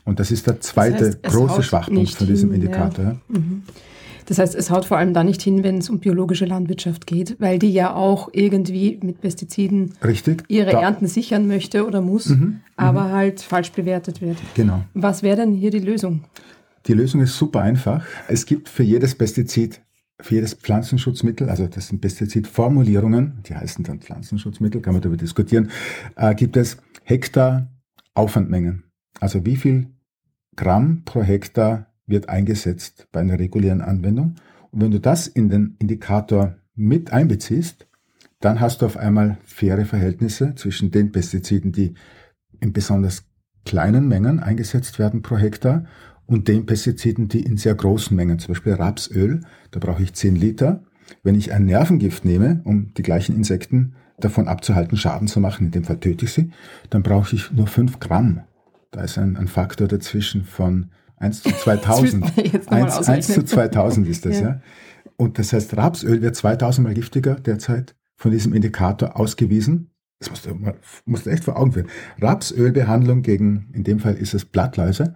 Und 0.03 0.19
das 0.19 0.31
ist 0.31 0.47
der 0.47 0.61
zweite 0.61 1.11
das 1.11 1.15
heißt, 1.15 1.23
große 1.23 1.63
Schwachpunkt 1.63 2.11
von 2.11 2.27
diesem 2.27 2.51
hin, 2.51 2.61
Indikator. 2.61 3.05
Ja. 3.05 3.17
Mhm. 3.27 3.63
Das 4.27 4.39
heißt, 4.39 4.55
es 4.55 4.69
haut 4.69 4.85
vor 4.85 4.97
allem 4.97 5.13
da 5.13 5.23
nicht 5.23 5.41
hin, 5.41 5.63
wenn 5.63 5.77
es 5.77 5.89
um 5.89 5.99
biologische 5.99 6.45
Landwirtschaft 6.45 7.07
geht, 7.07 7.37
weil 7.39 7.59
die 7.59 7.71
ja 7.71 7.93
auch 7.93 8.29
irgendwie 8.33 8.99
mit 9.01 9.21
Pestiziden 9.21 9.93
Richtig, 10.03 10.43
ihre 10.49 10.71
da. 10.71 10.81
Ernten 10.81 11.07
sichern 11.07 11.47
möchte 11.47 11.85
oder 11.85 12.01
muss, 12.01 12.27
mhm, 12.27 12.59
aber 12.75 13.05
mhm. 13.05 13.11
halt 13.11 13.41
falsch 13.41 13.71
bewertet 13.71 14.21
wird. 14.21 14.37
Genau. 14.53 14.83
Was 14.93 15.23
wäre 15.23 15.37
denn 15.37 15.53
hier 15.53 15.71
die 15.71 15.79
Lösung? 15.79 16.23
Die 16.87 16.93
Lösung 16.93 17.21
ist 17.21 17.37
super 17.37 17.61
einfach. 17.61 18.05
Es 18.27 18.45
gibt 18.45 18.69
für 18.69 18.83
jedes 18.83 19.15
Pestizid, 19.15 19.81
für 20.19 20.35
jedes 20.35 20.55
Pflanzenschutzmittel, 20.55 21.49
also 21.49 21.67
das 21.67 21.89
sind 21.89 22.01
Pestizidformulierungen, 22.01 23.43
die 23.47 23.55
heißen 23.55 23.83
dann 23.83 23.99
Pflanzenschutzmittel, 23.99 24.81
kann 24.81 24.93
man 24.93 25.01
darüber 25.01 25.17
diskutieren, 25.17 25.71
äh, 26.15 26.33
gibt 26.33 26.57
es 26.57 26.77
Hektar 27.03 27.67
Aufwandmengen. 28.15 28.83
Also 29.19 29.45
wie 29.45 29.55
viel 29.55 29.87
Gramm 30.55 31.03
pro 31.05 31.21
Hektar 31.21 31.93
wird 32.07 32.29
eingesetzt 32.29 33.07
bei 33.11 33.19
einer 33.19 33.37
regulären 33.37 33.81
Anwendung. 33.81 34.35
Und 34.71 34.81
wenn 34.81 34.91
du 34.91 34.99
das 34.99 35.27
in 35.27 35.49
den 35.49 35.75
Indikator 35.79 36.55
mit 36.73 37.13
einbeziehst, 37.13 37.87
dann 38.39 38.59
hast 38.59 38.81
du 38.81 38.85
auf 38.87 38.97
einmal 38.97 39.37
faire 39.43 39.85
Verhältnisse 39.85 40.55
zwischen 40.55 40.91
den 40.91 41.11
Pestiziden, 41.11 41.71
die 41.71 41.93
in 42.59 42.73
besonders 42.73 43.25
kleinen 43.65 44.07
Mengen 44.07 44.39
eingesetzt 44.39 44.97
werden 44.97 45.21
pro 45.21 45.37
Hektar 45.37 45.85
und 46.27 46.47
den 46.47 46.65
Pestiziden, 46.65 47.29
die 47.29 47.41
in 47.41 47.57
sehr 47.57 47.73
großen 47.73 48.15
Mengen, 48.15 48.37
zum 48.37 48.53
Beispiel 48.53 48.73
Rapsöl, 48.73 49.41
da 49.71 49.79
brauche 49.79 50.03
ich 50.03 50.13
10 50.13 50.35
Liter. 50.35 50.83
Wenn 51.23 51.35
ich 51.35 51.53
ein 51.53 51.65
Nervengift 51.65 52.25
nehme, 52.25 52.61
um 52.65 52.93
die 52.93 53.01
gleichen 53.01 53.35
Insekten 53.35 53.95
davon 54.19 54.47
abzuhalten, 54.47 54.97
Schaden 54.97 55.27
zu 55.27 55.39
machen, 55.39 55.67
in 55.67 55.71
dem 55.71 55.85
Fall 55.85 55.99
töte 55.99 56.25
ich 56.25 56.33
sie, 56.33 56.51
dann 56.89 57.01
brauche 57.01 57.35
ich 57.35 57.51
nur 57.51 57.67
5 57.67 57.99
Gramm. 57.99 58.41
Da 58.91 59.01
ist 59.01 59.17
ein, 59.17 59.37
ein 59.37 59.47
Faktor 59.47 59.87
dazwischen 59.87 60.43
von 60.43 60.91
1 61.17 61.43
zu 61.43 61.49
2000. 61.49 62.25
1, 62.67 63.09
1, 63.09 63.27
zu 63.27 63.43
2000 63.43 64.07
ist 64.07 64.25
das, 64.25 64.39
ja. 64.39 64.47
ja. 64.47 64.61
Und 65.15 65.39
das 65.39 65.53
heißt, 65.53 65.75
Rapsöl 65.77 66.21
wird 66.21 66.35
2000 66.35 66.87
mal 66.87 66.93
giftiger 66.93 67.35
derzeit 67.35 67.95
von 68.15 68.31
diesem 68.31 68.53
Indikator 68.53 69.17
ausgewiesen. 69.17 69.91
Das 70.19 70.29
musst 70.29 70.45
du, 70.45 70.59
musst 71.05 71.25
du 71.25 71.29
echt 71.29 71.43
vor 71.43 71.57
Augen 71.57 71.71
führen. 71.71 71.87
Rapsölbehandlung 72.19 73.21
gegen, 73.21 73.69
in 73.73 73.83
dem 73.83 73.99
Fall 73.99 74.15
ist 74.15 74.33
es 74.33 74.45
Blattläuse, 74.45 75.15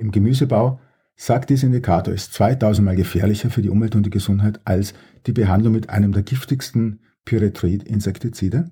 im 0.00 0.10
Gemüsebau, 0.10 0.80
sagt 1.16 1.50
dieser 1.50 1.66
Indikator, 1.66 2.14
ist 2.14 2.32
2000 2.34 2.84
mal 2.84 2.96
gefährlicher 2.96 3.50
für 3.50 3.62
die 3.62 3.70
Umwelt 3.70 3.96
und 3.96 4.04
die 4.04 4.10
Gesundheit 4.10 4.60
als 4.64 4.94
die 5.26 5.32
Behandlung 5.32 5.72
mit 5.72 5.90
einem 5.90 6.12
der 6.12 6.22
giftigsten 6.22 7.00
Pyretrid-Insektizide. 7.24 8.70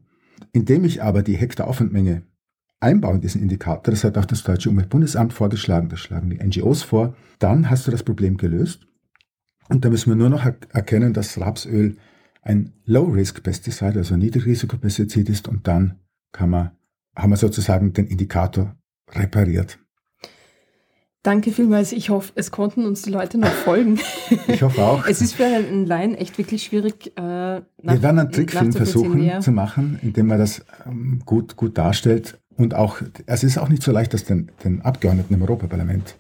Indem 0.53 0.85
ich 0.85 1.03
aber 1.03 1.23
die 1.23 1.37
Hektaraufwandmenge 1.37 2.23
einbauen, 2.81 3.21
diesen 3.21 3.43
Indikator, 3.43 3.93
das 3.93 4.05
hat 4.05 4.17
auch 4.17 4.25
das 4.25 4.45
Deutsche 4.45 4.71
Umweltbundesamt 4.71 5.33
vorgeschlagen, 5.33 5.89
das 5.89 6.01
schlagen 6.01 6.31
die 6.31 6.43
NGOs 6.43 6.83
vor, 6.83 7.17
dann 7.39 7.69
hast 7.69 7.87
du 7.87 7.91
das 7.91 8.03
Problem 8.03 8.37
gelöst. 8.37 8.87
Und 9.69 9.85
da 9.85 9.91
müssen 9.91 10.11
wir 10.11 10.17
nur 10.17 10.31
noch 10.31 10.45
erkennen, 10.45 11.13
dass 11.13 11.41
Rapsöl 11.41 11.97
ein 12.43 12.73
Low-Risk-Pesticide, 12.85 13.99
also 13.99 14.15
ein 14.15 14.21
Niedrigrisikopestizid 14.21 15.29
ist 15.29 15.49
und 15.49 15.67
dann 15.67 15.99
kann 16.31 16.51
man, 16.51 16.71
haben 17.17 17.31
wir 17.31 17.37
sozusagen 17.37 17.93
den 17.93 18.07
Indikator 18.07 18.77
repariert. 19.11 19.81
Danke 21.27 21.51
vielmals. 21.51 21.91
Ich 21.91 22.09
hoffe, 22.11 22.31
es 22.37 22.53
konnten 22.53 22.87
uns 22.87 23.03
die 23.03 23.11
Leute 23.11 23.37
noch 23.37 23.49
folgen. 23.49 23.99
Ich 24.47 24.63
hoffe 24.63 24.81
auch. 24.81 25.07
Es 25.07 25.21
ist 25.21 25.35
für 25.35 25.45
einen 25.45 25.85
Laien 25.85 26.15
echt 26.15 26.39
wirklich 26.39 26.63
schwierig. 26.63 27.13
Äh, 27.17 27.21
nach, 27.21 27.65
wir 27.83 28.03
werden 28.03 28.21
einen 28.21 28.31
Trickfilm 28.31 28.73
versuchen 28.73 29.23
ja. 29.25 29.41
zu 29.41 29.51
machen, 29.51 29.99
indem 30.03 30.29
man 30.29 30.39
das 30.39 30.65
ähm, 30.87 31.21
gut, 31.27 31.57
gut 31.57 31.77
darstellt. 31.77 32.39
Und 32.57 32.75
auch, 32.75 32.99
es 33.27 33.43
ist 33.43 33.59
auch 33.59 33.69
nicht 33.69 33.83
so 33.83 33.91
leicht, 33.91 34.15
das 34.15 34.25
den, 34.25 34.53
den 34.63 34.83
Abgeordneten 34.83 35.35
im 35.35 35.43
Europaparlament 35.43 36.15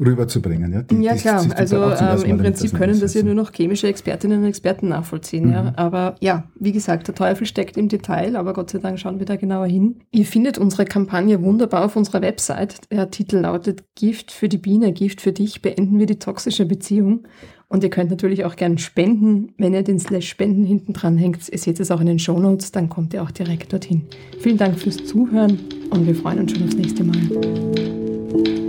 rüberzubringen. 0.00 0.72
Ja, 0.72 0.82
die, 0.82 1.02
ja 1.02 1.14
klar, 1.14 1.42
die, 1.42 1.48
die 1.48 1.54
also 1.54 1.76
ähm, 1.76 2.24
im 2.24 2.38
Prinzip 2.38 2.74
können 2.74 2.98
das 2.98 3.14
ja 3.14 3.22
nur 3.22 3.34
noch 3.34 3.52
chemische 3.52 3.86
Expertinnen 3.86 4.40
und 4.40 4.48
Experten 4.48 4.88
nachvollziehen. 4.88 5.46
Mhm. 5.46 5.52
Ja. 5.52 5.72
Aber 5.76 6.16
ja, 6.20 6.44
wie 6.58 6.72
gesagt, 6.72 7.08
der 7.08 7.14
Teufel 7.14 7.46
steckt 7.46 7.76
im 7.76 7.88
Detail, 7.88 8.36
aber 8.36 8.52
Gott 8.52 8.70
sei 8.70 8.78
Dank 8.78 8.98
schauen 8.98 9.18
wir 9.18 9.26
da 9.26 9.36
genauer 9.36 9.66
hin. 9.66 10.00
Ihr 10.10 10.26
findet 10.26 10.58
unsere 10.58 10.84
Kampagne 10.84 11.42
wunderbar 11.42 11.84
auf 11.84 11.96
unserer 11.96 12.22
Website. 12.22 12.80
Der 12.90 13.10
Titel 13.10 13.38
lautet 13.38 13.84
Gift 13.94 14.32
für 14.32 14.48
die 14.48 14.58
Biene, 14.58 14.92
Gift 14.92 15.20
für 15.20 15.32
dich, 15.32 15.62
beenden 15.62 15.98
wir 15.98 16.06
die 16.06 16.18
toxische 16.18 16.66
Beziehung. 16.66 17.26
Und 17.68 17.82
ihr 17.82 17.90
könnt 17.90 18.10
natürlich 18.10 18.44
auch 18.44 18.54
gern 18.54 18.78
spenden. 18.78 19.52
Wenn 19.58 19.74
ihr 19.74 19.82
den 19.82 19.98
Slash 19.98 20.28
Spenden 20.28 20.64
hinten 20.64 20.92
dran 20.92 21.18
hängt, 21.18 21.48
ihr 21.48 21.58
seht 21.58 21.80
es 21.80 21.90
auch 21.90 22.00
in 22.00 22.06
den 22.06 22.20
Show 22.20 22.38
Notes, 22.38 22.70
dann 22.70 22.88
kommt 22.88 23.12
ihr 23.12 23.22
auch 23.22 23.32
direkt 23.32 23.72
dorthin. 23.72 24.02
Vielen 24.38 24.56
Dank 24.56 24.78
fürs 24.78 25.04
Zuhören 25.04 25.58
und 25.90 26.06
wir 26.06 26.14
freuen 26.14 26.40
uns 26.40 26.52
schon 26.52 26.62
aufs 26.62 26.76
nächste 26.76 27.02
Mal. 27.02 28.65